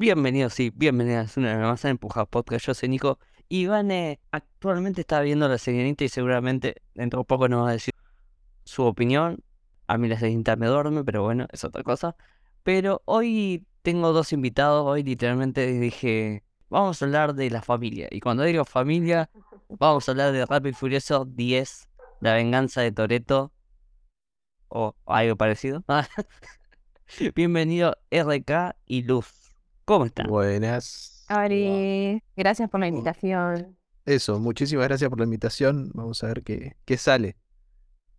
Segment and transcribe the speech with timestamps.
[0.00, 2.64] Bienvenidos, sí, bienvenidas una vez más a Empuja Podcast.
[2.64, 3.18] Yo soy Nico.
[3.50, 7.92] Ivane actualmente está viendo la Sirenita y seguramente dentro de poco nos va a decir
[8.64, 9.44] su opinión.
[9.88, 12.16] A mí la Sirenita me duerme, pero bueno, es otra cosa.
[12.62, 14.86] Pero hoy tengo dos invitados.
[14.86, 18.08] Hoy literalmente dije, vamos a hablar de la familia.
[18.10, 19.28] Y cuando digo familia,
[19.68, 21.90] vamos a hablar de Rápido y Furioso 10,
[22.20, 23.52] La venganza de Toreto.
[24.68, 25.84] O algo parecido.
[27.34, 29.39] Bienvenido RK y Luz.
[29.90, 30.28] ¿Cómo están?
[30.28, 31.24] Buenas.
[31.26, 33.76] Ari, gracias por la invitación.
[34.04, 35.90] Eso, muchísimas gracias por la invitación.
[35.94, 37.36] Vamos a ver qué, qué sale.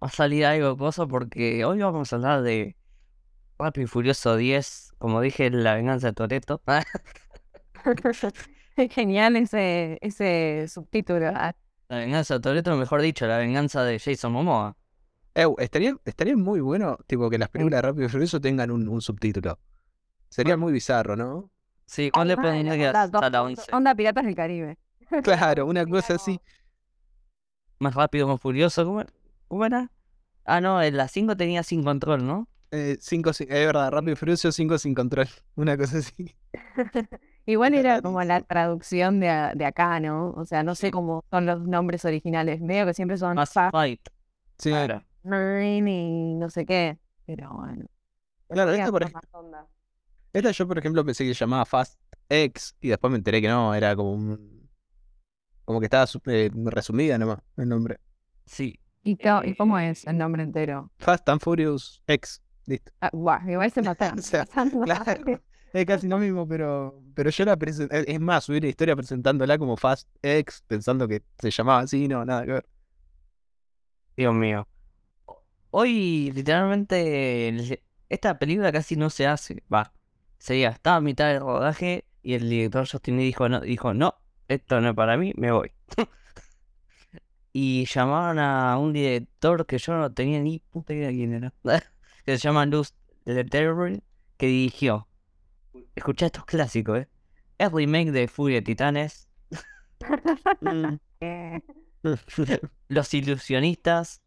[0.03, 2.75] Va a salir algo cosa porque hoy vamos a hablar de
[3.57, 4.95] Rápido y Furioso 10.
[4.97, 6.61] Como dije, La venganza de Toreto.
[8.89, 11.31] Genial ese, ese subtítulo.
[11.33, 11.55] Ah,
[11.87, 14.75] La venganza de Toreto, mejor dicho, la venganza de Jason Momoa.
[15.35, 18.89] Ew, estaría, estaría muy bueno, tipo, que las películas de Rápido y Furioso tengan un,
[18.89, 19.57] un subtítulo.
[20.27, 21.49] Sería muy bizarro, ¿no?
[21.85, 23.75] Sí, ¿cuál le onda, hasta la dos- 11?
[23.75, 24.77] Onda Piratas del Caribe.
[25.23, 26.39] Claro, una cosa así.
[27.79, 28.85] Más rápido, más furioso.
[28.85, 29.03] ¿Cómo,
[29.47, 29.91] cómo era?
[30.45, 32.47] Ah, no, en la 5 tenía sin control, ¿no?
[32.71, 35.27] Eh, cinco, sin- es verdad, Rápido y Furioso 5 sin control.
[35.55, 36.35] Una cosa así.
[37.45, 40.31] Igual era como la traducción de, a- de acá, ¿no?
[40.31, 42.61] O sea, no sé cómo son los nombres originales.
[42.61, 44.01] Medio que siempre son Más Fast fight.
[44.57, 45.03] Sí, Claro.
[45.23, 46.97] Nine y no sé qué.
[47.25, 47.85] Pero bueno.
[48.47, 49.67] Claro, esta por, como ej- más onda.
[50.33, 53.47] Esta yo, por ejemplo, pensé que se llamaba Fast X y después me enteré que
[53.49, 54.69] no, era como un...
[55.65, 57.99] Como que estaba eh, resumida nomás el nombre.
[58.45, 58.79] Sí.
[59.03, 60.91] ¿Y, co- ¿Y cómo es el nombre entero?
[60.99, 62.41] Fast and Furious X.
[62.65, 62.91] Listo.
[63.01, 64.13] Ah, guau, igual se mata.
[64.17, 64.45] O sea,
[64.83, 65.41] Claro,
[65.73, 69.57] es casi lo mismo, pero, pero yo la presenté, es más, subí la historia presentándola
[69.57, 72.65] como Fast X, pensando que se llamaba así, no, nada que ver.
[74.15, 74.67] Dios mío.
[75.69, 79.63] Hoy, literalmente, esta película casi no se hace.
[79.73, 79.93] Va.
[80.41, 84.15] Sería, estaba a mitad del rodaje y el director Justin Lee dijo, no, dijo, no,
[84.47, 85.71] esto no es para mí, me voy.
[87.53, 91.53] y llamaron a un director que yo no tenía ni puta idea quién era.
[92.25, 92.95] que se llama Luz
[93.25, 94.01] Letterman,
[94.37, 95.07] que dirigió.
[95.93, 97.07] Escuchá estos clásicos, ¿eh?
[97.59, 99.29] El remake de Furia de Titanes.
[102.87, 104.23] Los Ilusionistas.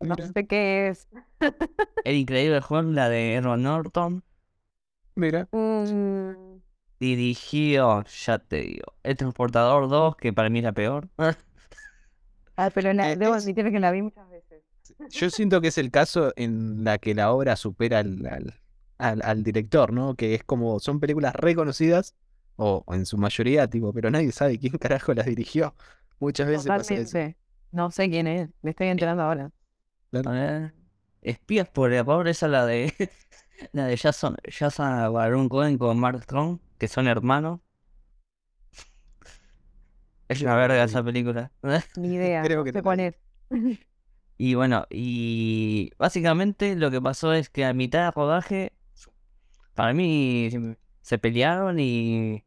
[0.00, 1.06] no sé qué es.
[2.04, 4.24] El increíble Hulk, la de Edward Norton.
[5.16, 6.60] Mira, Mm,
[7.00, 11.08] Dirigió, ya te digo, El Transportador 2, que para mí es la peor.
[12.56, 14.62] ah, pero la- Eh, debo admitir que la vi muchas veces.
[15.10, 18.54] yo siento que es el caso en la que la obra supera al, al,
[18.98, 20.14] al- al director, ¿no?
[20.14, 22.14] Que es como, son películas reconocidas,
[22.56, 25.74] o, o en su mayoría, tipo, pero nadie sabe quién carajo las dirigió.
[26.20, 27.18] Muchas veces pasa eso.
[27.72, 28.50] No sé quién es.
[28.62, 29.50] Me estoy enterando ahora.
[30.12, 30.74] A ver,
[31.22, 32.94] Espías por error, esa la de
[33.72, 37.60] la de Jason, Jason Baron Cohen con Mark Strong, que son hermanos.
[40.28, 41.50] Es una verga esa película.
[41.96, 42.42] Ni idea.
[42.42, 43.14] Creo que la es.
[44.36, 48.72] Y bueno, y básicamente lo que pasó es que a mitad de rodaje,
[49.74, 50.50] para mí
[51.02, 52.42] se pelearon y,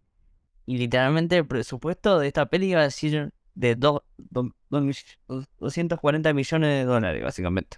[0.66, 4.96] y literalmente el presupuesto de esta peli iba a decir de do- do- do- mill-
[5.28, 7.78] do- 240 millones de dólares, básicamente.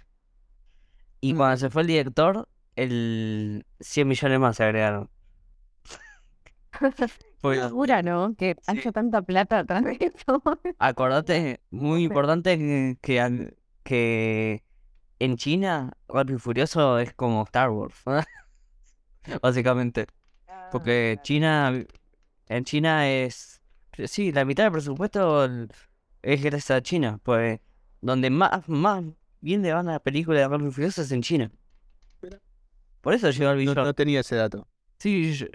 [1.20, 2.48] Y cuando se fue el director,
[2.82, 5.10] el 100 millones más se agregaron.
[7.42, 8.34] Locura, ¿no?
[8.36, 10.42] Que haya tanta plata atrás de eso.
[10.78, 13.40] Acordate, muy importante que,
[13.82, 14.62] que,
[15.18, 17.94] en China, Rápido y Furioso es como Star Wars,
[19.42, 20.06] básicamente.
[20.70, 21.84] Porque China,
[22.46, 23.60] en China es,
[24.06, 25.70] sí, la mitad del presupuesto el-
[26.22, 27.60] es gracias a China, pues
[28.02, 29.02] donde más, más
[29.40, 31.50] bien le van a la película de Rápido y Furioso es en China.
[33.00, 33.84] Por eso llegó el No, billón.
[33.84, 34.68] no tenía ese dato.
[34.98, 35.46] Sí, yo-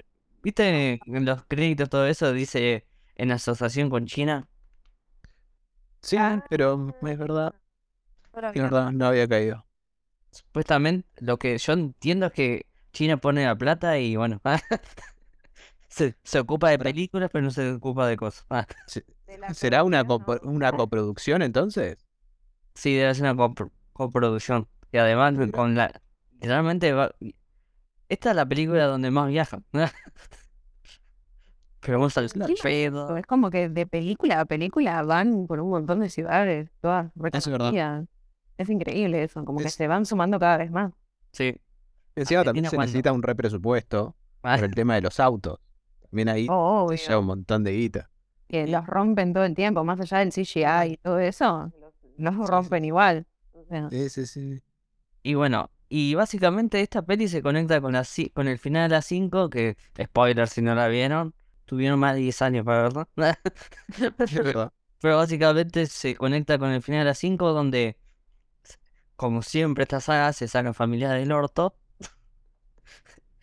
[0.41, 2.85] viste en los créditos todo eso dice
[3.15, 4.47] en asociación con China.
[6.01, 7.53] Sí, Ah, pero es verdad,
[8.33, 9.65] no es verdad, no había caído.
[10.31, 14.41] Supuestamente, lo que yo entiendo es que China pone la plata y bueno,
[15.87, 18.45] se, se ocupa de películas, pero no se ocupa de cosas.
[18.49, 18.67] Ah,
[19.53, 20.23] ¿Será una, ¿no?
[20.43, 21.97] una coproducción entonces?
[22.73, 24.67] sí, debe ser una copro- coproducción.
[24.91, 26.01] Y además, con la.
[26.45, 27.11] Literalmente, va-
[28.07, 29.65] esta es la película donde más viajan.
[31.81, 32.29] Pero vamos al
[32.63, 33.17] pedo.
[33.17, 37.47] Es como que de película a película van por un montón de ciudades, todas es
[37.47, 38.05] verdad.
[38.57, 40.93] Es increíble eso, como que se van sumando cada vez más.
[41.31, 41.55] Sí.
[42.15, 42.87] Encima también se ¿cuándo?
[42.87, 45.59] necesita un represupuesto Ah, por el tema de los autos.
[46.09, 48.09] También ahí Oh, se lleva un montón de guita.
[48.47, 51.71] Que los rompen todo el tiempo, más allá del CGI y todo eso,
[52.17, 52.51] los Sí, sí.
[52.51, 53.25] rompen igual.
[53.51, 54.63] O sea, Sí, sí, sí.
[55.23, 58.03] Y bueno, Y básicamente esta peli se conecta con, la,
[58.33, 61.33] con el final de la 5, que, spoiler si no la vieron,
[61.65, 62.83] tuvieron más de 10 años para
[63.17, 64.71] verdad.
[64.99, 67.97] Pero básicamente se conecta con el final de la 5, donde,
[69.15, 71.75] como siempre esta saga, se sacan familias del orto.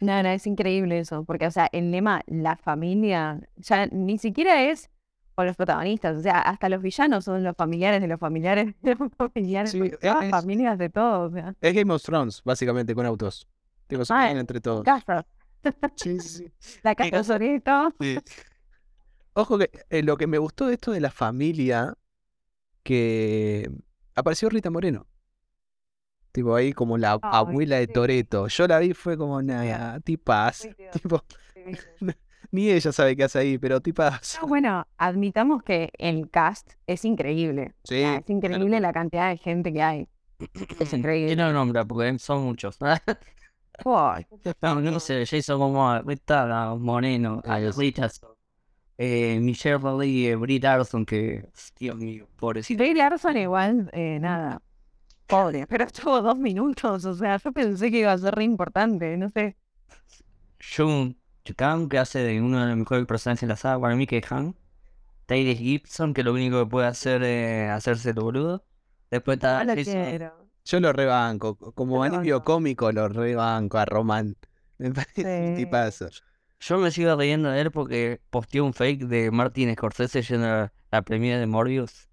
[0.01, 4.65] No, no, es increíble eso, porque, o sea, el lema, la familia, ya ni siquiera
[4.65, 4.91] es
[5.35, 8.95] con los protagonistas, o sea, hasta los villanos son los familiares de los familiares de
[8.99, 12.95] los familiares, Sí, todas es- familias de todos, o sea, Es Game of Thrones, básicamente,
[12.95, 13.47] con autos.
[13.87, 14.85] Tipo, se Ah, entre todos.
[14.85, 15.25] Castro,
[15.97, 16.19] Sí,
[16.83, 17.95] la casa Sorito,
[19.35, 21.95] Ojo que eh, lo que me gustó de esto de la familia,
[22.83, 23.71] que
[24.15, 25.07] apareció Rita Moreno.
[26.33, 27.87] Tipo ahí como la abuela de.
[27.87, 28.49] Toreto.
[28.49, 29.37] Yo la vi fue como.
[29.37, 30.01] Muy tierno.
[30.03, 31.25] Tipo,
[32.53, 34.41] ni ella sabe qué hace ahí, pero tipas.
[34.41, 39.29] No, bueno, admitamos que el cast es increíble, o Sí, sea, es increíble la cantidad
[39.31, 40.09] de gente que hay,
[40.79, 40.93] es
[41.25, 41.39] ¿Quién increíble.
[41.41, 41.85] lo nombra?
[41.85, 42.79] Porque son muchos.
[44.61, 47.43] No, no sé, Jason Momoa, Rita Moreno.
[47.77, 48.31] Richardson,
[48.99, 52.83] eh, Michelle Rodríguez, Brie Larson, que, Dios mío, pobrecito.
[52.83, 54.63] Brie Larson igual, eh, nada,
[55.27, 59.17] pobre, pero estuvo dos minutos, o sea, yo pensé que iba a ser re importante,
[59.19, 59.57] no sé.
[60.61, 61.15] Jung
[61.57, 64.19] Kang, que hace de uno de los mejores personajes de la saga, para mí que
[64.19, 64.55] es Han.
[65.27, 68.65] Tyrese Gibson, que lo único que puede hacer es hacerse el boludo.
[69.11, 70.49] Después está No lo.
[70.65, 71.57] Yo lo rebanco.
[71.57, 72.45] co- Como alivio banco.
[72.55, 74.37] cómico lo rebanco a Román.
[74.79, 75.65] Me parece un Sí.
[75.65, 76.09] tipazo.
[76.61, 80.73] Yo me sigo riendo de él porque posteó un fake de Martin Scorsese yendo a
[80.93, 82.09] la premiere de Morbius.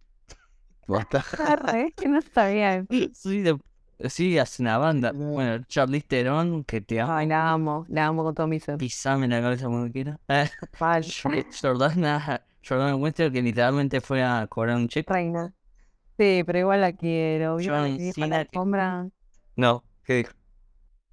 [0.87, 1.23] Posta.
[1.47, 2.83] Arre, que no sabía.
[3.13, 3.59] Sí, de-
[4.07, 5.11] sí, hace una banda.
[5.11, 5.31] No.
[5.31, 7.13] Bueno, Charlize Theron, que te amo.
[7.13, 8.77] Ay, la amo, la amo con todo mi ser.
[8.77, 10.19] Pisame la cabeza cuando quiera.
[11.61, 15.11] Jordana, Jordana Winter, que literalmente fue a cobrar un cheque.
[15.11, 15.53] Reina.
[16.17, 17.57] Sí, pero igual la quiero.
[19.55, 20.31] No, ¿qué dijo?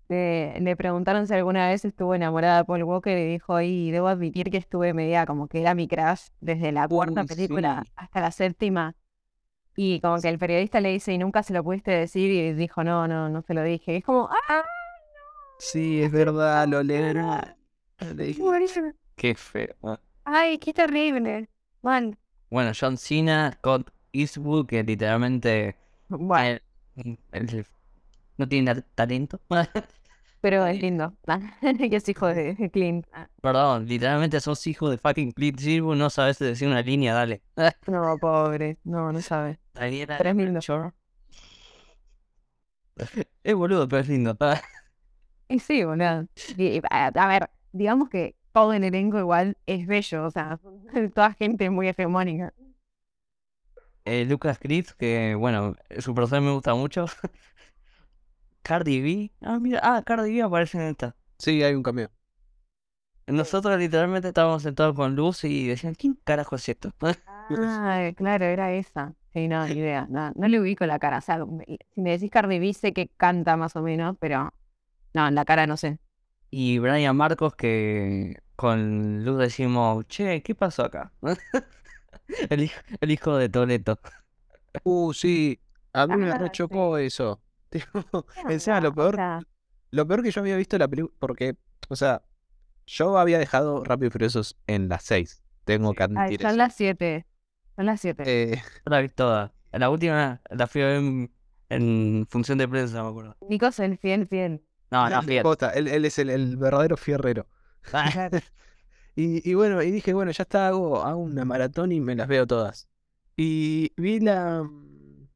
[0.08, 4.06] Le, le preguntaron si alguna vez estuvo enamorada de Paul Walker y dijo, y debo
[4.06, 8.30] admitir que estuve media como que era mi crush desde la cuarta película hasta la
[8.30, 8.94] séptima.
[9.76, 12.82] Y como que el periodista le dice, y nunca se lo pudiste decir, y dijo,
[12.82, 13.92] no, no, no se lo dije.
[13.92, 14.64] Y es como, ¡ah!
[15.58, 16.82] Sí, es verdad, lo
[18.38, 18.92] buenísimo.
[19.16, 19.74] Qué feo.
[19.82, 19.98] ah.
[20.24, 21.48] ¡Ay, qué terrible!
[21.82, 22.16] Man.
[22.50, 25.76] Bueno, John Cena, Scott Eastwood, que literalmente
[26.08, 26.58] Bueno,
[27.32, 27.66] el-
[28.38, 29.40] no tiene ta- talento.
[30.46, 31.12] pero es lindo.
[31.90, 33.04] que es hijo de Clint.
[33.12, 37.42] Ah, Perdón, literalmente sos hijo de fucking Clint Eastwood, no sabes decir una línea, dale.
[37.88, 38.78] No, pobre.
[38.84, 39.58] No, no sabe.
[39.74, 40.60] Daniela Pero es lindo.
[40.60, 40.92] Shore.
[43.42, 44.36] Es boludo, pero es lindo.
[45.48, 46.28] Y sí, boludo.
[46.56, 50.60] Y, a, a ver, digamos que todo el elenco igual es bello, o sea,
[51.14, 52.54] toda gente muy hegemónica.
[54.04, 57.06] Eh, Lucas Chris, que bueno, su personaje me gusta mucho.
[58.66, 59.30] Cardi B.
[59.40, 61.16] Ah, mira, ah, Cardi B aparece en esta.
[61.38, 62.10] Sí, hay un cameo.
[63.28, 66.92] Nosotros literalmente estábamos sentados con Luz y decían, ¿quién carajo es esto?
[67.26, 69.14] Ah, claro, era esa.
[69.32, 70.06] Sí, no, ni idea.
[70.10, 71.18] No, no le ubico la cara.
[71.18, 71.64] O sea, me-
[71.94, 74.52] si me decís Cardi B, sé que canta más o menos, pero
[75.14, 75.98] no, la cara no sé.
[76.50, 81.12] Y Brian Marcos, que con Luz decimos, che, ¿qué pasó acá?
[82.50, 83.98] El hijo, el hijo de Toleto.
[84.84, 85.60] Uh, sí.
[85.92, 87.42] A mí me Ah, rechocó eso.
[87.70, 89.18] Tipo, encima lo peor,
[89.90, 91.56] lo peor que yo había visto la película, porque,
[91.88, 92.22] o sea,
[92.86, 95.42] yo había dejado Rápido y Furiosos en las 6.
[95.64, 96.56] Tengo que ay, admitir son eso.
[96.58, 97.26] las siete.
[97.74, 98.22] Son las siete.
[98.24, 98.56] Eh,
[98.86, 99.52] Yo la vi toda.
[99.72, 101.32] La última la fui a ver en,
[101.68, 103.36] en función de prensa, me acuerdo.
[103.40, 104.62] Nico es el fiel, fiel.
[104.90, 105.42] No, no, fíjate.
[105.42, 107.46] posta, él, él es el, el verdadero fierrero.
[107.82, 108.38] Claro.
[109.14, 112.28] Y, y bueno, y dije, bueno, ya está, hago, hago una maratón y me las
[112.28, 112.88] veo todas.
[113.36, 115.28] Y vi la, mm,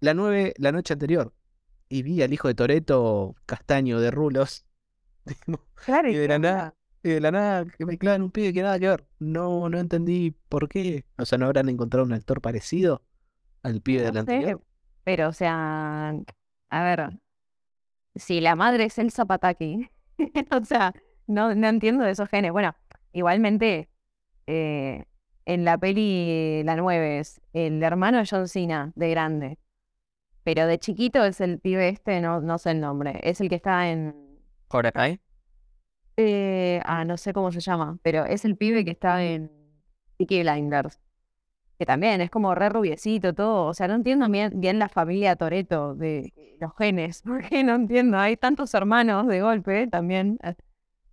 [0.00, 1.32] la 9 la noche anterior.
[1.90, 4.66] Y vi al hijo de Toreto castaño de rulos.
[5.84, 8.52] Claro, Y de ¿qué la nada, y de la nada que me clavan un pibe
[8.52, 9.06] que nada que ver.
[9.18, 11.06] No, no entendí por qué.
[11.18, 13.02] O sea, ¿no habrán encontrado un actor parecido
[13.62, 14.64] al pibe del No sé, anterior?
[15.04, 16.14] pero o sea,
[16.70, 17.10] a ver,
[18.14, 19.88] si la madre es Elsa Pataki,
[20.50, 20.94] o sea,
[21.26, 22.52] no, no entiendo de esos genes.
[22.52, 22.74] Bueno,
[23.12, 23.88] igualmente,
[24.46, 25.04] eh,
[25.46, 29.58] en la peli La 9 es el hermano de John Cena, de grande,
[30.44, 33.56] pero de chiquito es el pibe este, no, no sé el nombre, es el que
[33.56, 34.14] está en...
[34.68, 35.20] Cobra Kai.
[36.16, 39.50] eh, ah, no sé cómo se llama, pero es el pibe que está en
[40.18, 41.00] Peaky Blinders.
[41.78, 43.66] Que también es como re rubiecito todo.
[43.66, 47.22] O sea, no entiendo bien, bien la familia Toreto de los genes.
[47.26, 48.18] Porque no entiendo.
[48.18, 50.38] Hay tantos hermanos de golpe también.
[50.42, 50.54] eh,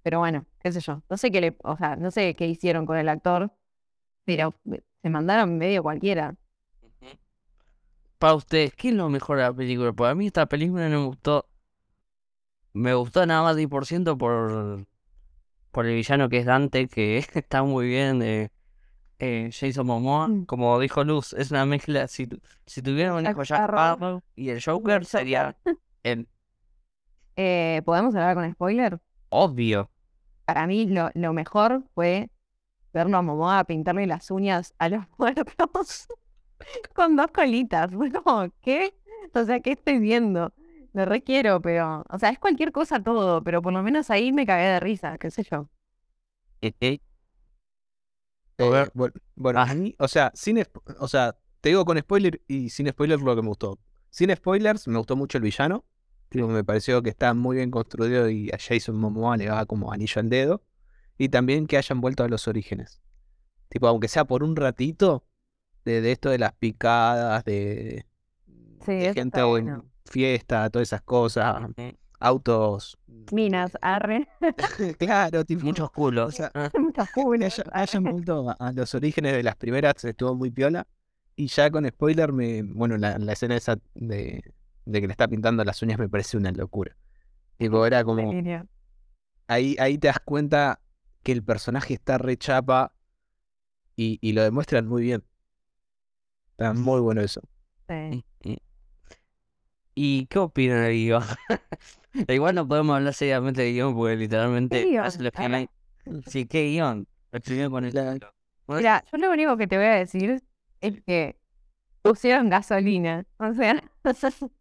[0.04, 1.04] Pero bueno, qué sé yo.
[1.10, 3.52] No sé qué le, o sea, no sé qué hicieron con el actor.
[4.26, 6.36] Pero eh, se mandaron medio cualquiera.
[8.18, 9.94] Para ustedes, ¿qué es lo mejor de la película?
[9.94, 11.48] Porque a mí esta película no me gustó
[12.74, 14.86] me gustó nada más 10% por,
[15.72, 18.22] por el villano que es Dante, que está muy bien.
[18.22, 18.50] eh,
[19.20, 20.46] eh, Jason Momoa, Mm.
[20.46, 22.08] como dijo Luz, es una mezcla.
[22.08, 22.28] Si,
[22.68, 23.64] si tuviera un hijo Jack.
[23.64, 25.58] Sparrow y el Joker, sería
[26.04, 26.28] el
[27.36, 29.00] Eh, ¿Podemos hablar con spoiler?
[29.30, 29.90] obvio.
[30.46, 32.30] Para mí lo, lo mejor fue
[32.94, 36.08] verlo a Momoa pintarle las uñas a los muertos
[36.94, 37.92] con dos colitas.
[37.96, 38.96] Fue como, ¿qué?
[39.34, 40.54] O sea, ¿qué estoy viendo?
[40.94, 44.46] Lo requiero, pero, o sea, es cualquier cosa todo, pero por lo menos ahí me
[44.46, 45.70] cagué de risa, qué sé yo.
[46.62, 47.00] Eh,
[48.58, 48.92] ver.
[48.94, 49.70] bueno, bueno, Ah.
[49.70, 50.64] a mí, o sea, sin,
[51.00, 53.78] o sea, te digo con spoiler y sin spoiler lo que me gustó.
[54.10, 55.86] Sin spoilers, me gustó mucho el villano.
[56.32, 60.20] Me pareció que está muy bien construido y a Jason Momoa le va como anillo
[60.20, 60.64] al dedo.
[61.18, 63.02] Y también que hayan vuelto a los orígenes.
[63.70, 65.27] Tipo, aunque sea por un ratito,
[65.88, 68.06] de, de esto de las picadas, de,
[68.86, 71.56] Sí, de eso gente en fiesta, todas esas cosas,
[72.20, 72.98] autos.
[73.32, 74.28] Minas, arre,
[74.98, 76.28] claro, tipo, muchos culos.
[76.30, 76.52] o sea,
[77.14, 80.88] cunas, haya- hayan vuelto a, los orígenes de las primeras estuvo muy piola.
[81.36, 84.44] Y ya con spoiler, me, bueno, la, la escena esa de,
[84.86, 86.96] de que le está pintando las uñas me parece una locura.
[87.58, 88.32] Tipo, era como,
[89.48, 90.80] ahí, ahí te das cuenta
[91.24, 92.94] que el personaje está re chapa
[93.96, 95.24] y, y lo demuestran muy bien.
[96.58, 97.42] Está muy bueno eso.
[97.88, 97.94] Sí.
[97.94, 98.56] mm, mm.
[99.94, 101.24] ¿Y qué opinan del guion?
[102.28, 105.06] Igual no podemos hablar seriamente del guion porque literalmente guion?
[105.06, 105.70] hace lo que hay.
[106.26, 107.06] Sí, ¿qué guion?
[107.32, 107.92] Lo con el.
[107.94, 110.42] Bueno, Mira, yo lo único que te voy a decir
[110.82, 111.38] es que
[112.02, 113.26] pusieron gasolina.
[113.38, 113.84] O sea,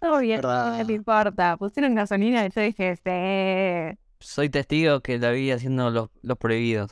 [0.00, 1.56] todo bien, no te importa.
[1.56, 3.98] Pusieron gasolina y yo dije, sí.
[4.18, 6.90] Soy testigo que la vi haciendo los, los prohibidos.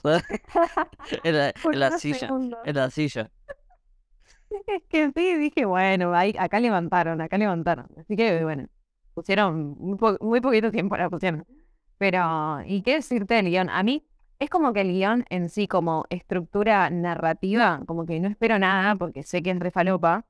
[1.25, 2.29] en la, en silla.
[2.65, 3.31] En la silla.
[4.67, 7.87] Es que sí, dije, bueno, ahí, acá levantaron, acá levantaron.
[7.99, 8.69] Así que, bueno,
[9.15, 11.47] pusieron muy, po- muy poquito tiempo la pusieron.
[11.99, 13.71] Pero, ¿y qué decirte del guion?
[13.71, 14.05] A mí
[14.39, 18.97] es como que el guion en sí, como estructura narrativa, como que no espero nada
[18.97, 20.27] porque sé que es re falopa.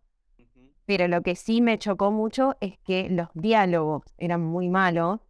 [0.86, 5.20] Pero lo que sí me chocó mucho es que los diálogos eran muy malos.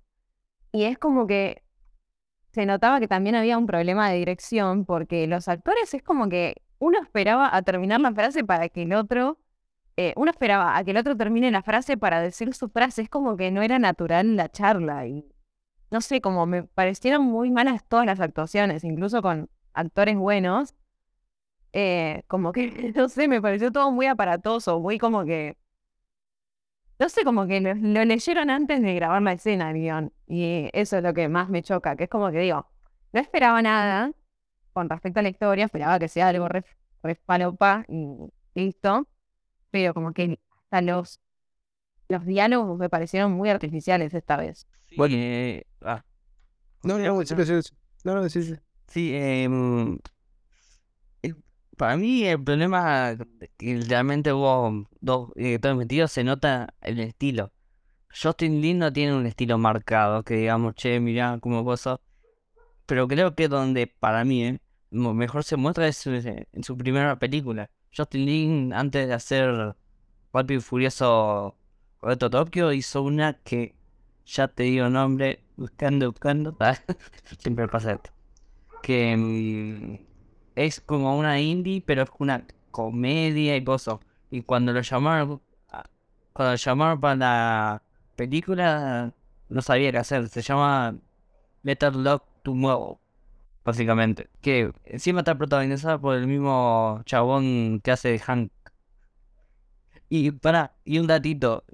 [0.72, 1.62] Y es como que
[2.52, 6.56] se notaba que también había un problema de dirección, porque los actores es como que
[6.82, 9.38] uno esperaba a terminar la frase para que el otro.
[9.96, 13.02] eh, uno esperaba a que el otro termine la frase para decir su frase.
[13.02, 15.06] Es como que no era natural la charla.
[15.06, 15.26] Y
[15.90, 20.74] no sé, como me parecieron muy malas todas las actuaciones, incluso con actores buenos
[21.72, 25.56] eh, como que, no sé, me pareció todo muy aparatoso, muy como que,
[26.98, 27.74] no sé, como que lo,
[28.04, 30.12] leyeron antes de grabar la escena, guion.
[30.26, 32.66] Y eso es lo que más me choca, que es como que digo,
[33.12, 34.12] no esperaba nada
[34.72, 36.64] con respecto a la historia, esperaba que sea algo re,
[37.02, 38.06] re falopa y
[38.54, 39.06] listo,
[39.70, 41.20] pero como que hasta los,
[42.08, 44.66] los diálogos me parecieron muy artificiales esta vez.
[44.96, 46.04] Bueno, eh, ah,
[46.84, 47.74] No, no, no, sí, sí, sí.
[48.04, 48.54] no, no, sí, sí.
[48.88, 49.98] sí, em,
[51.22, 51.36] el-
[51.76, 53.16] para mí el problema
[53.58, 57.52] que realmente hubo dos directores metidos se nota el estilo.
[58.22, 62.00] Justin Lin no tiene un estilo marcado, que digamos, che, mirá cómo cosa.
[62.92, 67.18] Pero creo que donde para mí eh, mejor se muestra es eh, en su primera
[67.18, 67.70] película.
[67.96, 69.74] Justin Lin, antes de hacer
[70.30, 71.56] Rápido y Furioso
[72.02, 73.74] Reto Tokio, hizo una que
[74.26, 76.54] ya te digo nombre, buscando, buscando.
[77.38, 78.10] Siempre pasa esto.
[78.82, 79.98] Que mm,
[80.56, 84.00] es como una indie, pero es una comedia y cosas.
[84.30, 85.88] Y cuando lo llamaron, ah,
[86.34, 87.82] cuando lo llamaron para la
[88.16, 89.14] película,
[89.48, 90.28] no sabía qué hacer.
[90.28, 90.94] Se llama
[91.62, 91.94] Better
[92.42, 92.98] Luck Tomorrow,
[93.64, 94.28] básicamente.
[94.40, 98.50] Que encima está protagonizada por el mismo chabón que hace Hank.
[100.08, 101.64] Y para, y un datito.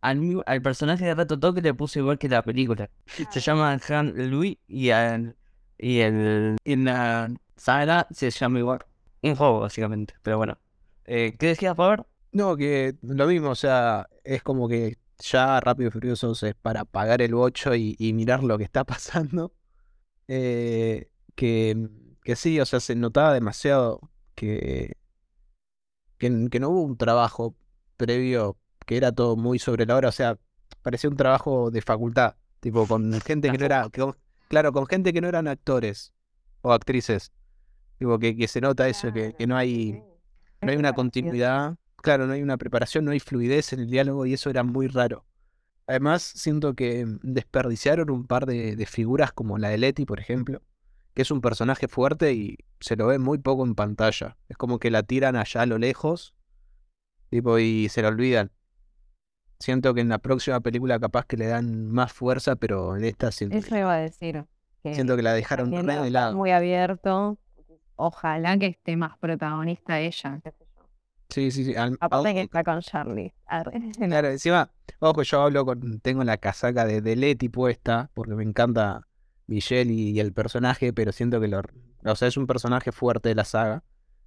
[0.00, 2.90] Al, al personaje de Reto Tokio le puse igual que la película.
[3.30, 5.36] Se llama Han Louis y, al-
[5.78, 8.80] y el, en la saga se llama igual.
[9.22, 10.14] Un juego, básicamente.
[10.22, 10.58] Pero bueno.
[11.04, 12.06] Eh, ¿Qué decías, Pablo?
[12.32, 16.80] No, que lo mismo, o sea, es como que ya Rápido y Furioso es para
[16.80, 19.52] apagar el bocho y, y mirar lo que está pasando.
[20.28, 21.88] Eh, que,
[22.24, 24.00] que sí, o sea, se notaba demasiado
[24.34, 24.96] que,
[26.18, 27.56] que, que no hubo un trabajo
[27.96, 30.38] previo, que era todo muy sobre la hora, o sea,
[30.82, 34.16] parecía un trabajo de facultad, tipo con gente que no era, con-
[34.48, 36.12] claro, con gente que no eran actores
[36.62, 37.32] o actrices.
[37.98, 39.92] Tipo, que, que se nota eso, que, que no hay,
[40.60, 44.26] no hay una continuidad, claro, no hay una preparación, no hay fluidez en el diálogo
[44.26, 45.24] y eso era muy raro.
[45.86, 50.62] Además, siento que desperdiciaron un par de, de figuras como la de Letty, por ejemplo,
[51.14, 54.36] que es un personaje fuerte y se lo ve muy poco en pantalla.
[54.48, 56.34] Es como que la tiran allá a lo lejos,
[57.30, 58.50] tipo, y se la olvidan.
[59.58, 63.30] Siento que en la próxima película capaz que le dan más fuerza, pero en esta
[63.30, 64.44] siento, Eso iba a decir.
[64.82, 66.36] Que siento que la dejaron re de lado.
[66.36, 67.38] muy abierto.
[67.94, 70.40] Ojalá que esté más protagonista ella.
[71.32, 71.74] Sí, sí, sí.
[71.74, 73.32] al- Aparte que aún- está con Charlie.
[73.98, 78.42] Claro, encima, ojo, yo hablo con, tengo la casaca de, de Leti puesta, porque me
[78.44, 79.06] encanta
[79.46, 81.62] Michelle y, y el personaje, pero siento que lo,
[82.04, 83.82] o sea, es un personaje fuerte de la saga,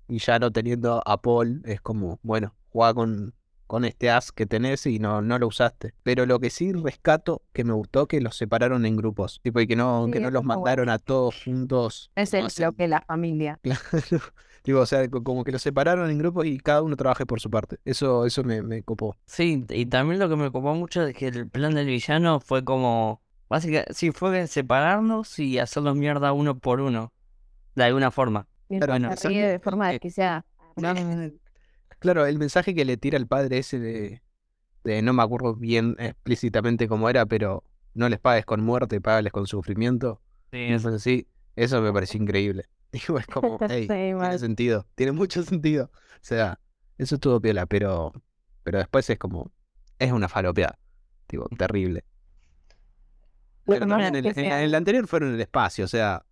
[0.07, 3.33] y ya no teniendo a Paul, es como, bueno, juega con,
[3.67, 5.95] con este as que tenés y no, no lo usaste.
[6.03, 9.65] Pero lo que sí rescato, que me gustó, que los separaron en grupos, tipo, y
[9.67, 10.59] que no, Sí, que no los bueno.
[10.61, 12.11] mandaron a todos juntos.
[12.15, 13.59] Es el bloque de la familia.
[13.63, 14.23] Claro.
[14.65, 17.39] Digo, o sea, co- como que los separaron en grupos y cada uno trabaje por
[17.39, 17.77] su parte.
[17.85, 19.15] Eso, eso me, me copó.
[19.25, 22.63] Sí, y también lo que me ocupó mucho es que el plan del villano fue
[22.63, 27.11] como, básicamente, sí, fue separarnos y hacerlos mierda uno por uno,
[27.75, 28.47] de alguna forma.
[28.69, 29.63] Uno bueno, se ríe de ¿sabes?
[29.63, 30.45] forma Eh, desquiciada.
[31.99, 34.21] Claro, el mensaje que le tira el padre ese de,
[34.83, 39.31] de no me acuerdo bien explícitamente cómo era, pero no les pagues con muerte, págales
[39.33, 40.21] con sufrimiento.
[40.51, 42.65] Sí, cosas así, eso me pareció increíble.
[43.07, 44.39] Digo, es como, hey, Sí, tiene mal.
[44.39, 45.91] sentido, tiene mucho sentido.
[45.93, 46.59] O sea,
[46.97, 48.13] eso estuvo piola, pero,
[48.63, 49.51] pero después es como,
[49.99, 50.79] es una falopeada.
[51.27, 52.05] Tipo, terrible.
[53.65, 56.25] Pero No, el, en el anterior fueron en el espacio, o sea,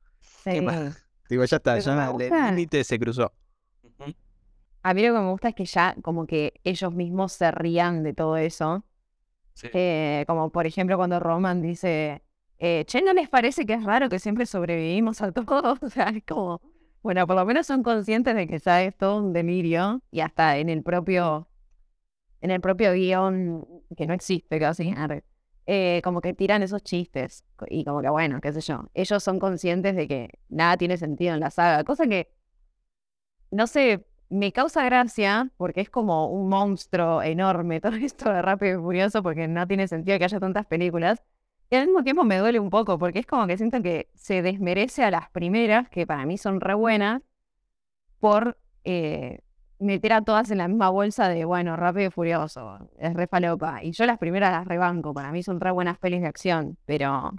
[0.43, 0.61] ¿qué Sí.
[0.61, 1.05] más?
[1.29, 3.33] Digo, ya está, Pero ya el límite se cruzó.
[4.83, 8.03] A mí lo que me gusta es que ya como que ellos mismos se rían
[8.03, 8.85] de todo eso.
[9.53, 9.69] Sí.
[9.73, 12.23] Eh, como por ejemplo cuando Roman dice,
[12.59, 15.77] eh, che, ¿no les parece que es raro que siempre sobrevivimos a todo?
[15.81, 16.61] O sea, es como,
[17.01, 20.57] bueno, por lo menos son conscientes de que ya es todo un delirio y hasta
[20.57, 21.47] en el propio,
[22.41, 23.65] en el propio guion,
[23.97, 24.93] que no existe casi,
[25.65, 29.39] eh, como que tiran esos chistes y como que bueno, qué sé yo, ellos son
[29.39, 32.33] conscientes de que nada tiene sentido en la saga, cosa que,
[33.51, 38.79] no sé, me causa gracia porque es como un monstruo enorme todo esto de Rápido
[38.79, 41.21] y Furioso porque no tiene sentido que haya tantas películas.
[41.73, 44.43] Y al mismo tiempo me duele un poco porque es como que siento que se
[44.43, 47.23] desmerece a las primeras, que para mí son re buenas,
[48.19, 49.39] por eh,
[49.79, 53.83] meter a todas en la misma bolsa de, bueno, Rápido y Furioso, es re falopa.
[53.83, 57.31] Y yo las primeras las rebanco, para mí son re buenas pelis de acción, pero...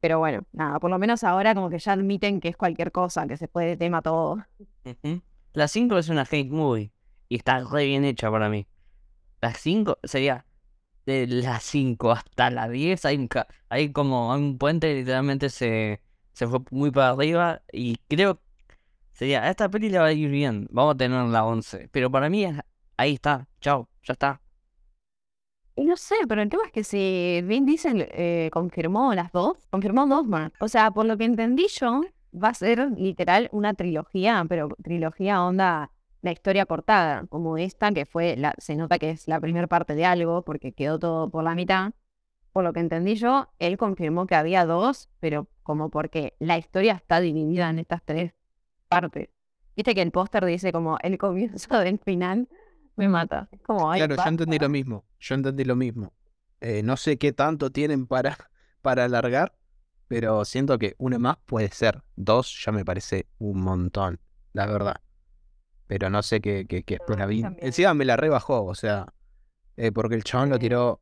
[0.00, 3.26] Pero bueno, nada, por lo menos ahora como que ya admiten que es cualquier cosa,
[3.26, 4.38] que se puede tema todo.
[4.86, 5.20] Ujú.
[5.52, 6.92] La 5 es una hate movie
[7.28, 8.66] y está re bien hecha para mí.
[9.42, 10.46] La 5 sería
[11.10, 13.28] de la 5 hasta la 10 hay,
[13.68, 16.00] hay como un puente literalmente se,
[16.32, 18.40] se fue muy para arriba y creo
[19.12, 22.30] sería esta peli le va a ir bien, vamos a tener la 11, pero para
[22.30, 22.46] mí
[22.96, 24.40] ahí está, chao, ya está.
[25.76, 29.56] Y no sé, pero el tema es que si Vin Diesel eh, confirmó las dos,
[29.70, 30.52] confirmó dos más.
[30.60, 32.02] O sea, por lo que entendí yo,
[32.34, 35.90] va a ser literal una trilogía, pero trilogía onda
[36.22, 39.94] la historia cortada, como esta, que fue, la, se nota que es la primera parte
[39.94, 41.92] de algo, porque quedó todo por la mitad.
[42.52, 46.94] Por lo que entendí yo, él confirmó que había dos, pero como porque la historia
[46.94, 48.32] está dividida en estas tres
[48.88, 49.28] partes.
[49.76, 52.48] Viste que el póster dice como el comienzo del final,
[52.96, 53.48] me mata.
[53.64, 55.04] Como, Claro, yo entendí lo mismo.
[55.20, 56.12] Yo entendí lo mismo.
[56.60, 58.36] Eh, no sé qué tanto tienen para,
[58.82, 59.54] para alargar,
[60.08, 62.02] pero siento que una más puede ser.
[62.16, 64.18] Dos ya me parece un montón,
[64.52, 64.96] la verdad.
[65.90, 67.42] Pero no sé qué, qué, qué espera a mí Vin.
[67.42, 67.66] también.
[67.66, 69.12] Encima me la rebajó, o sea,
[69.76, 71.00] eh, porque el chabón lo tiró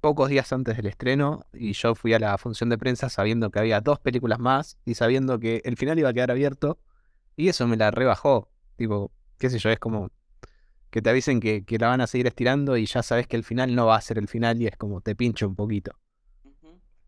[0.00, 3.58] pocos días antes del estreno y yo fui a la función de prensa sabiendo que
[3.58, 6.78] había dos películas más y sabiendo que el final iba a quedar abierto
[7.36, 8.48] y eso me la rebajó.
[8.76, 10.10] Tipo, qué sé yo, es como
[10.90, 13.44] que te avisen que, que la van a seguir estirando y ya sabes que el
[13.44, 15.92] final no va a ser el final y es como te pincho un poquito.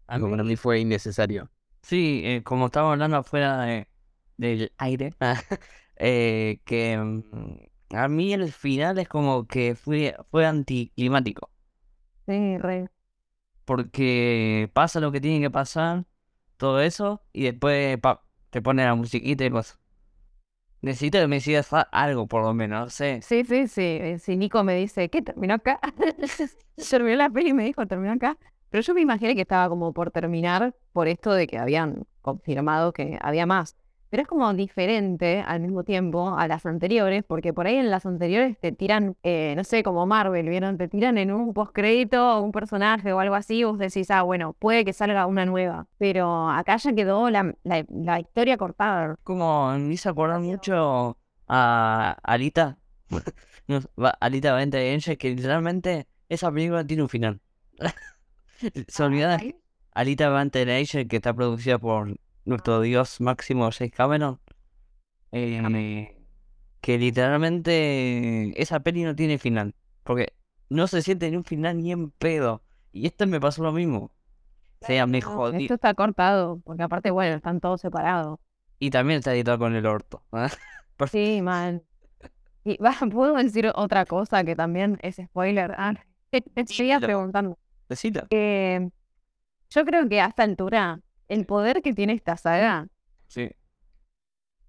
[0.07, 1.49] A Digo, para mí- fue innecesario.
[1.81, 3.89] Sí, eh, como estábamos hablando afuera de-
[4.37, 5.15] del aire,
[6.01, 11.51] eh, que mm, a mí el final es como que fue, fue anticlimático,
[12.27, 12.89] Sí, re.
[13.65, 16.07] porque pasa lo que tiene que pasar,
[16.57, 19.79] todo eso, y después pa, te pone la musiquita y cosas.
[20.83, 23.27] Necesito que me sigas algo, por lo menos, no sé.
[23.27, 23.83] Sí, sí, sí.
[23.83, 25.23] eh, Si Nico me dice, ¿qué?
[25.23, 25.79] ¿Terminó acá?
[26.91, 28.39] Terminó la peli y me dijo, ¿terminó acá?
[28.71, 32.93] Pero yo me imaginé que estaba como por terminar por esto de que habían confirmado
[32.93, 33.77] que había más.
[34.11, 38.05] Pero es como diferente al mismo tiempo a las anteriores, porque por ahí en las
[38.07, 40.77] anteriores te tiran, eh, no sé, como Marvel, ¿vieron?
[40.79, 44.53] Te tiran en un postcrédito un personaje o algo así, y vos decís, ah, bueno,
[44.55, 45.87] puede que salga una nueva.
[45.99, 49.16] Pero acá ya quedó la, la, la historia cortada.
[49.23, 52.79] Como me hizo acordar mucho a Alita,
[53.68, 53.81] no,
[54.20, 57.40] Alita Valiente de Angel, que literalmente esa película tiene un final.
[58.88, 59.57] Se olvidan Ay,
[59.92, 64.40] Alita Valiente de Angel, que está producida por nuestro dios máximo James Cameron.
[65.33, 66.16] eh,
[66.81, 69.74] que literalmente esa peli no tiene final.
[70.03, 70.33] Porque
[70.68, 72.62] no se siente ni un final ni en pedo.
[72.92, 74.12] Y este me pasó lo mismo.
[74.83, 75.64] O sea, me jodí.
[75.64, 78.38] Esto está cortado, porque aparte, bueno, están todos separados.
[78.79, 80.22] Y también está editado con el orto.
[80.33, 80.48] ¿eh?
[81.11, 81.83] Sí, man.
[82.64, 85.74] Y va, puedo decir otra cosa que también es spoiler.
[85.76, 85.94] Ah,
[86.66, 87.07] seguía Dilo.
[87.07, 87.59] preguntando.
[87.88, 88.22] Decilo.
[88.31, 88.88] Eh,
[89.68, 91.00] yo creo que a esta altura,
[91.31, 92.88] el poder que tiene esta saga,
[93.29, 93.49] Sí.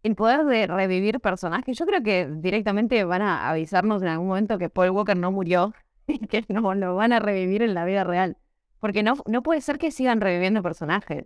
[0.04, 4.58] el poder de revivir personajes, yo creo que directamente van a avisarnos en algún momento
[4.58, 5.74] que Paul Walker no murió
[6.08, 8.38] y que no lo van a revivir en la vida real.
[8.80, 11.26] Porque no, no puede ser que sigan reviviendo personajes.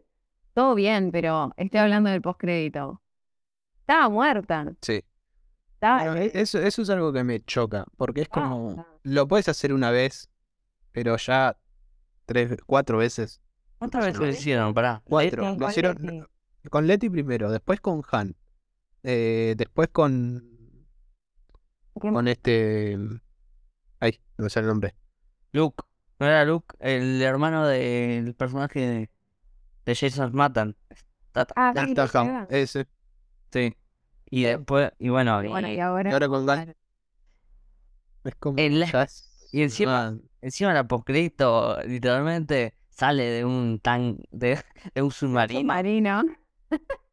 [0.54, 3.02] Todo bien, pero estoy hablando del postcrédito.
[3.82, 4.74] Estaba muerta.
[4.82, 5.04] Sí.
[5.74, 6.04] Estaba...
[6.04, 8.88] Bueno, e- eso, eso es algo que me choca, porque es como, Basta.
[9.04, 10.30] lo puedes hacer una vez,
[10.92, 11.58] pero ya
[12.26, 13.42] tres, cuatro veces.
[13.92, 14.74] ¿Cuántas veces lo hicieron?
[14.74, 15.02] Pará.
[15.06, 15.56] Cuatro.
[15.58, 16.28] Lo hicieron
[16.70, 18.36] con Letty primero, después con Han,
[19.04, 20.44] eh, después con,
[22.02, 22.98] ¿Qué con este...
[24.00, 24.96] Ay, no me sale el nombre.
[25.52, 25.84] Luke.
[26.20, 26.76] ¿No era Luke?
[26.80, 29.10] El hermano del personaje de,
[29.86, 30.74] de Jason Statham.
[31.30, 31.54] Statham.
[31.56, 32.88] Ah, sí, ese.
[33.52, 33.76] Sí.
[34.30, 36.10] Y después, y bueno, Y bueno, y- y ahora.
[36.10, 36.46] Y ahora con.
[36.46, 36.74] Claro.
[38.24, 38.58] Es como...
[38.58, 38.86] El-
[39.52, 44.60] y encima- ah, encima la postcrédito literalmente sale de un tan de,
[44.96, 45.60] de un submarino.
[45.62, 46.24] Submarino.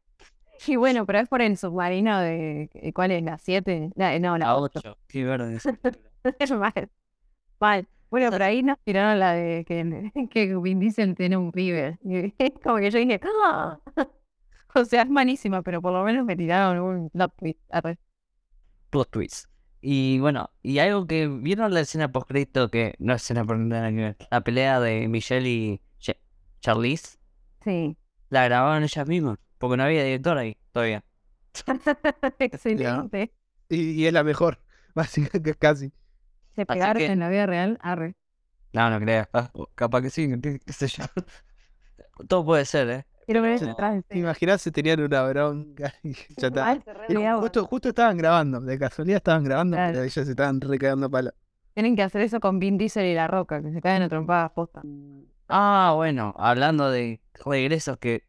[0.64, 2.70] Y bueno, pero es por el submarino de.
[2.74, 3.22] eh, ¿Cuál es?
[3.24, 3.90] ¿La 7?
[3.96, 4.78] no, la La 8.
[4.78, 4.98] 8.
[5.08, 5.56] Qué verde
[6.38, 6.50] es.
[6.52, 6.88] Mal.
[7.58, 7.88] Mal.
[8.10, 11.98] Bueno, por ahí nos tiraron la de que, que Vin Diesel tiene un pibe.
[12.62, 13.80] Como que yo dije, ¡ah!
[14.74, 17.60] O sea, es malísima, pero por lo menos me tiraron un plot twist.
[18.90, 19.46] Plot twist.
[19.84, 23.58] Y bueno, y algo que vieron la escena postcrédito que no es escena por.
[23.58, 26.20] La pelea de Michelle y Che-
[26.60, 27.18] Charlize
[27.64, 27.96] Sí.
[28.30, 31.04] la grabaron ellas mismas, porque no había director ahí todavía.
[32.38, 33.32] Excelente.
[33.68, 34.62] Y, y es la mejor,
[34.94, 35.92] básicamente casi.
[36.54, 37.78] Se pegaron que- en la vida real.
[37.82, 38.14] Arre.
[38.72, 39.28] No, no creo.
[39.32, 41.04] Ah, capaz que sí, qué sé yo.
[42.28, 43.06] Todo puede ser, ¿eh?
[43.26, 43.64] Quiero ver Sí.
[43.66, 44.02] ese traje.
[44.02, 46.78] ¿Te imaginas se tenían una bronca y ya está?
[47.08, 49.92] Y justo, justo estaban grabando, de casualidad estaban grabando, Claro.
[49.92, 51.30] pero ellos se estaban recagando palo.
[51.74, 54.50] Tienen que hacer eso con Vin Diesel y La Roca, que se caen a trompadas
[54.52, 54.82] posta.
[55.48, 58.24] Ah, bueno, hablando de regresos que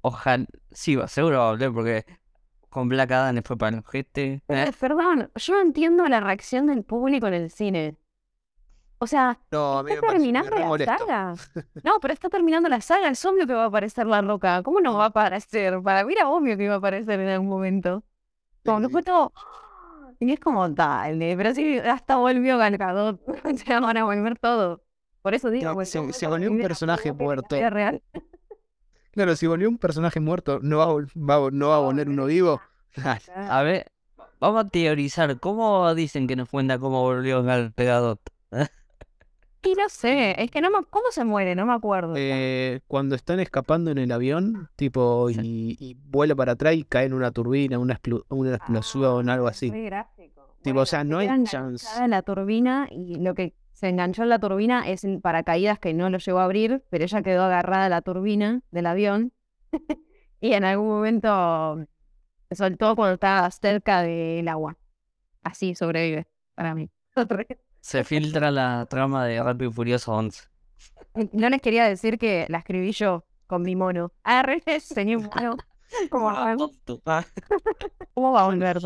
[0.00, 2.04] ojalá, sí, va- seguro va a volver porque
[2.68, 4.42] con Black Adam le fue para el ojete.
[4.48, 7.96] Eh, perdón, yo no entiendo la reacción del público en el cine.
[9.00, 10.98] O sea, No, está terminando la molesto.
[10.98, 11.34] saga.
[11.84, 13.08] No, pero está terminando la saga.
[13.10, 14.62] Es obvio que va a aparecer La Roca.
[14.64, 15.80] ¿Cómo no va a aparecer?
[15.82, 18.02] Para mí era obvio que iba a aparecer en algún momento.
[18.64, 18.92] Como que Sí.
[18.92, 19.32] fue todo.
[20.20, 23.20] Y es como dale, pero sí, hasta volvió Gal Gadot.
[23.54, 24.82] O sea, van a volver todo.
[25.22, 27.56] Por eso digo, No, bueno, se- ¿cómo se volvió un personaje muerto.
[27.70, 28.02] real?
[29.12, 32.26] Claro, si volvió un personaje muerto, ¿no va a, va no va a volver uno
[32.26, 32.60] vivo?
[33.36, 33.90] A ver,
[34.40, 35.38] vamos a teorizar.
[35.40, 38.20] ¿Cómo dicen que nos cuenta cómo volvió Gal Gadot?
[39.62, 40.84] Y no sé, es que no me...
[40.88, 41.54] ¿Cómo se muere?
[41.54, 42.14] No me acuerdo.
[42.16, 47.06] Eh, cuando están escapando en el avión, tipo, y, y vuela para atrás y cae
[47.06, 49.70] en una turbina, una, una explosión, algo así.
[49.70, 50.54] Re gráfico.
[50.62, 51.86] Tipo, o sea, se no hay chance.
[52.02, 55.94] en la turbina y lo que se enganchó en la turbina es el paracaídas que
[55.94, 59.32] no lo llegó a abrir, pero ella quedó agarrada a la turbina del avión
[60.40, 61.86] y en algún momento
[62.48, 64.76] se soltó cuando estaba cerca del agua.
[65.42, 66.90] Así sobrevive, para mí.
[67.80, 70.42] Se filtra la trama de Rápido y Furioso 11.
[71.32, 74.12] No les quería decir que la escribí yo con mi mono.
[74.24, 75.56] Ah, re, señor mono.
[76.10, 77.00] ¿Cómo, Ah, tonto.
[77.06, 77.24] Ah,
[78.14, 78.78] ¿Cómo va a volver?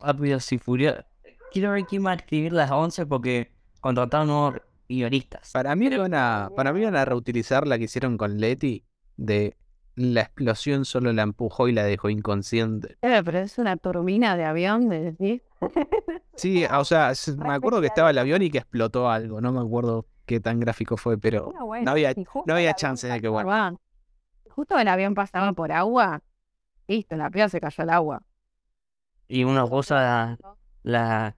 [0.00, 1.04] Rápidos y Furiosos.
[1.52, 4.54] Quiero ver quién va a escribir las 11 porque contrataron nuevos
[4.88, 5.50] guionistas.
[5.52, 9.56] Para mí van a, para mí van a reutilizar la que hicieron con Letty de
[9.94, 12.96] la explosión solo la empujó y la dejó inconsciente.
[13.02, 15.42] Eh, pero es una turbina de avión, de decir.
[16.34, 19.60] Sí, o sea, me acuerdo que estaba el avión y que explotó algo, no me
[19.60, 23.06] acuerdo qué tan gráfico fue, pero Ah, bueno, no había, no había el avión chance
[23.08, 23.74] de que vuelva.
[24.48, 26.22] Justo el avión pasaba por agua,
[26.86, 28.22] listo, la piba se cayó al agua.
[29.28, 30.36] Y una cosa
[30.82, 31.36] la,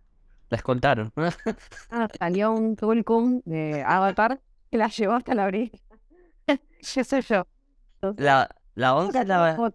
[0.48, 1.12] la escoltaron.
[1.90, 4.40] Ah, salió un Tulkum de Avatar
[4.70, 5.78] que la llevó hasta la orilla.
[6.46, 7.46] ¿Qué sé yo?
[8.18, 9.72] La, la 11 la va,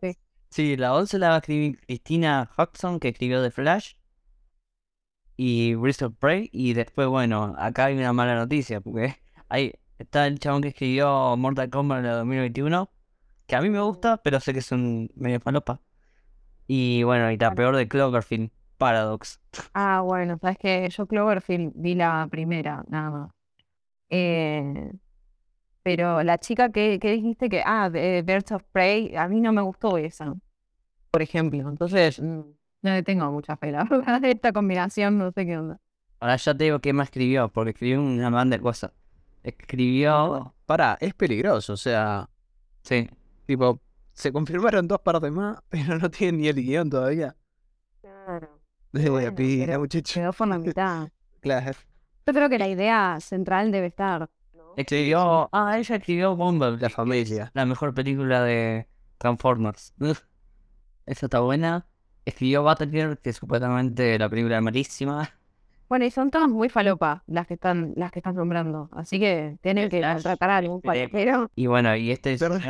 [0.49, 3.93] sí, la 11 la va a escribir Christina Hodgson, que escribió The Flash.
[5.35, 6.49] Y Bristol Prey.
[6.51, 9.15] Y después, bueno, acá hay una mala noticia, porque
[9.49, 12.89] ahí está el chabón que escribió Mortal Kombat en el 2021.
[13.47, 15.81] Que a mí me gusta, pero sé que es un medio palopa.
[16.67, 19.39] Y bueno, y la peor de Cloverfield, Paradox.
[19.73, 23.31] Ah, bueno, sabes que yo Cloverfield vi la primera, nada más.
[24.09, 24.91] Eh,
[25.89, 29.51] pero la chica que, que dijiste que, ah, de Birds of Prey, a mí no
[29.51, 30.35] me gustó esa,
[31.09, 31.67] por ejemplo.
[31.67, 32.41] Entonces, mm,
[32.83, 35.79] no le tengo mucha fe, la verdad, de esta combinación, no sé qué onda.
[36.19, 38.91] Ahora ya te digo qué más escribió, porque escribió una banda de cosas.
[39.41, 40.53] Escribió.
[40.67, 42.29] Pará, es peligroso, o sea,
[42.83, 43.09] Sí.
[43.47, 43.79] tipo,
[44.13, 47.35] se confirmaron dos partes más, pero no tienen ni el guion todavía.
[47.99, 48.59] Claro.
[48.91, 50.19] Bueno, pila, pero muchacho.
[50.19, 51.09] Quedó por la mitad.
[51.41, 51.79] Claro.
[52.27, 54.29] Yo creo que la idea central debe estar.
[54.77, 55.49] Escribió.
[55.51, 56.79] Ah, ella escribió Bumblebee.
[56.79, 57.51] La familia.
[57.53, 59.93] La mejor película de Transformers.
[61.05, 61.85] Esa está buena.
[62.25, 65.33] Escribió Batgirl, que supuestamente la película es malísima.
[65.87, 68.89] Bueno, y son todas muy falopa las que están, las que estás nombrando.
[68.91, 71.49] Así que tienen que contratar a algún falopero.
[71.55, 72.39] Y bueno, y este es.
[72.39, 72.61] Perdón.